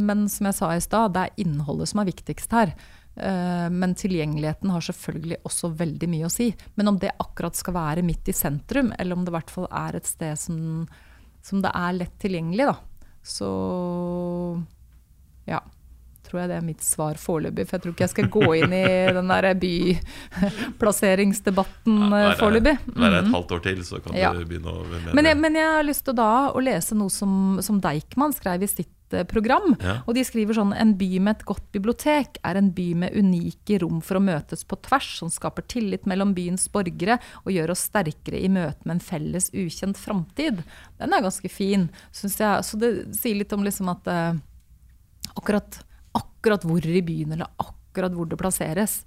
Men 0.00 0.24
som 0.32 0.48
jeg 0.48 0.56
sa 0.56 0.70
i 0.74 0.80
stad, 0.82 1.12
det 1.14 1.22
er 1.22 1.42
innholdet 1.44 1.90
som 1.90 2.00
er 2.02 2.08
viktigst 2.08 2.54
her. 2.56 2.72
Eh, 3.20 3.70
men 3.70 3.94
tilgjengeligheten 3.98 4.70
har 4.70 4.84
selvfølgelig 4.84 5.40
også 5.48 5.72
veldig 5.78 6.08
mye 6.10 6.28
å 6.28 6.32
si. 6.32 6.48
Men 6.78 6.92
om 6.92 6.98
det 7.02 7.16
akkurat 7.18 7.56
skal 7.58 7.74
være 7.74 8.06
midt 8.06 8.30
i 8.30 8.36
sentrum, 8.36 8.92
eller 8.98 9.16
om 9.16 9.24
det 9.24 9.32
i 9.32 9.36
hvert 9.38 9.52
fall 9.52 9.66
er 9.74 9.98
et 9.98 10.06
sted 10.08 10.38
som, 10.38 10.60
som 11.44 11.62
det 11.64 11.72
er 11.74 11.92
lett 11.96 12.18
tilgjengelig, 12.20 12.66
da, 12.68 12.76
så 13.24 13.48
ja. 15.48 15.62
Tror 16.28 16.42
jeg 16.42 16.50
det 16.50 16.58
er 16.58 16.64
mitt 16.66 16.82
svar 16.84 17.16
foreløpig. 17.16 17.64
For 17.64 17.72
jeg 17.78 17.82
tror 17.84 17.92
ikke 17.94 18.04
jeg 18.04 18.12
skal 18.12 18.26
gå 18.34 18.48
inn 18.58 18.72
i 18.76 18.82
den 19.16 19.30
der 19.32 19.46
byplasseringsdebatten 19.62 21.94
foreløpig. 22.36 22.74
Være 22.92 23.22
et 23.22 23.30
mm. 23.30 23.36
halvt 23.38 23.54
år 23.56 23.62
til, 23.64 23.78
så 23.88 23.96
kan 24.04 24.12
ja. 24.18 24.30
du 24.36 24.44
begynne 24.44 24.68
å 24.68 24.84
mene 24.84 25.14
men 25.16 25.24
jeg, 25.30 25.36
men 25.40 25.56
jeg 25.56 25.68
har 25.72 25.88
lyst 25.88 26.04
til 26.04 26.12
da 26.18 26.52
å 26.52 26.60
lese 26.60 26.92
noe 26.98 27.08
som, 27.12 27.60
som 27.64 27.80
Deichman 27.80 28.32
skrev 28.36 28.62
i 28.66 28.68
sitt 28.68 28.97
program. 29.30 29.74
Ja. 29.80 29.98
Og 30.06 30.16
de 30.16 30.24
skriver 30.26 30.56
sånn 30.56 30.74
En 30.76 30.94
by 30.98 31.08
med 31.18 31.38
et 31.38 31.46
godt 31.48 31.66
bibliotek 31.74 32.40
er 32.46 32.58
en 32.60 32.70
by 32.76 32.86
med 33.04 33.16
unike 33.16 33.80
rom 33.82 34.02
for 34.04 34.18
å 34.18 34.24
møtes 34.24 34.64
på 34.68 34.78
tvers, 34.84 35.10
som 35.20 35.32
skaper 35.32 35.66
tillit 35.70 36.08
mellom 36.10 36.34
byens 36.36 36.68
borgere 36.72 37.18
og 37.44 37.52
gjør 37.54 37.74
oss 37.74 37.86
sterkere 37.88 38.40
i 38.40 38.50
møte 38.52 38.84
med 38.84 38.98
en 38.98 39.04
felles, 39.04 39.50
ukjent 39.54 39.98
framtid. 40.00 40.62
Den 41.00 41.14
er 41.14 41.24
ganske 41.24 41.52
fin, 41.52 41.88
syns 42.12 42.38
jeg. 42.40 42.66
Så 42.66 42.80
det 42.80 42.92
sier 43.18 43.40
litt 43.40 43.54
om 43.56 43.64
liksom 43.66 43.90
at 43.92 44.12
uh, 44.12 44.38
akkurat, 45.38 45.80
akkurat 46.18 46.66
hvor 46.68 46.84
i 46.84 47.02
byen, 47.04 47.34
eller 47.36 47.50
akkurat 47.62 48.14
hvor 48.14 48.28
det 48.28 48.40
plasseres, 48.40 49.02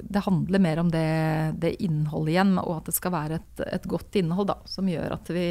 det 0.00 0.22
handler 0.24 0.58
mer 0.58 0.80
om 0.82 0.90
det, 0.90 1.54
det 1.60 1.74
innholdet 1.84 2.34
igjen, 2.34 2.54
og 2.58 2.78
at 2.78 2.88
det 2.88 2.96
skal 2.96 3.14
være 3.14 3.40
et, 3.40 3.64
et 3.78 3.88
godt 3.88 4.16
innhold 4.20 4.48
da, 4.50 4.56
som 4.68 4.88
gjør 4.88 5.16
at 5.16 5.30
vi, 5.34 5.48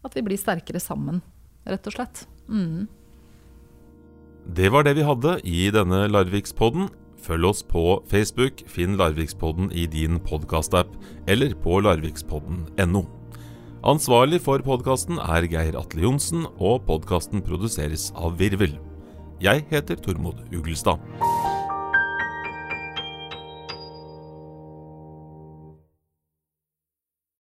at 0.00 0.16
vi, 0.16 0.24
blir 0.26 0.40
sterkere 0.40 0.80
sammen, 0.82 1.20
rett 1.68 1.86
og 1.90 1.96
slett. 1.96 2.24
Mm. 2.48 2.88
Det 4.48 4.70
var 4.72 4.84
det 4.84 4.96
vi 4.96 5.04
hadde 5.04 5.36
i 5.44 5.68
denne 5.74 6.06
Larvikspodden. 6.08 6.88
Følg 7.20 7.50
oss 7.50 7.60
på 7.62 8.00
Facebook, 8.08 8.62
finn 8.66 8.96
Larvikspodden 8.96 9.68
i 9.76 9.84
din 9.90 10.16
podkastapp, 10.24 10.94
eller 11.28 11.52
på 11.60 11.82
larvikspodden.no. 11.84 13.04
Ansvarlig 13.84 14.40
for 14.44 14.64
podkasten 14.64 15.20
er 15.20 15.48
Geir 15.48 15.76
Atle 15.78 16.06
Johnsen, 16.08 16.48
og 16.56 16.86
podkasten 16.88 17.44
produseres 17.44 18.10
av 18.16 18.40
Virvel. 18.40 18.78
Jeg 19.40 19.64
heter 19.70 20.00
Tormod 20.00 20.40
Uglestad. 20.52 21.00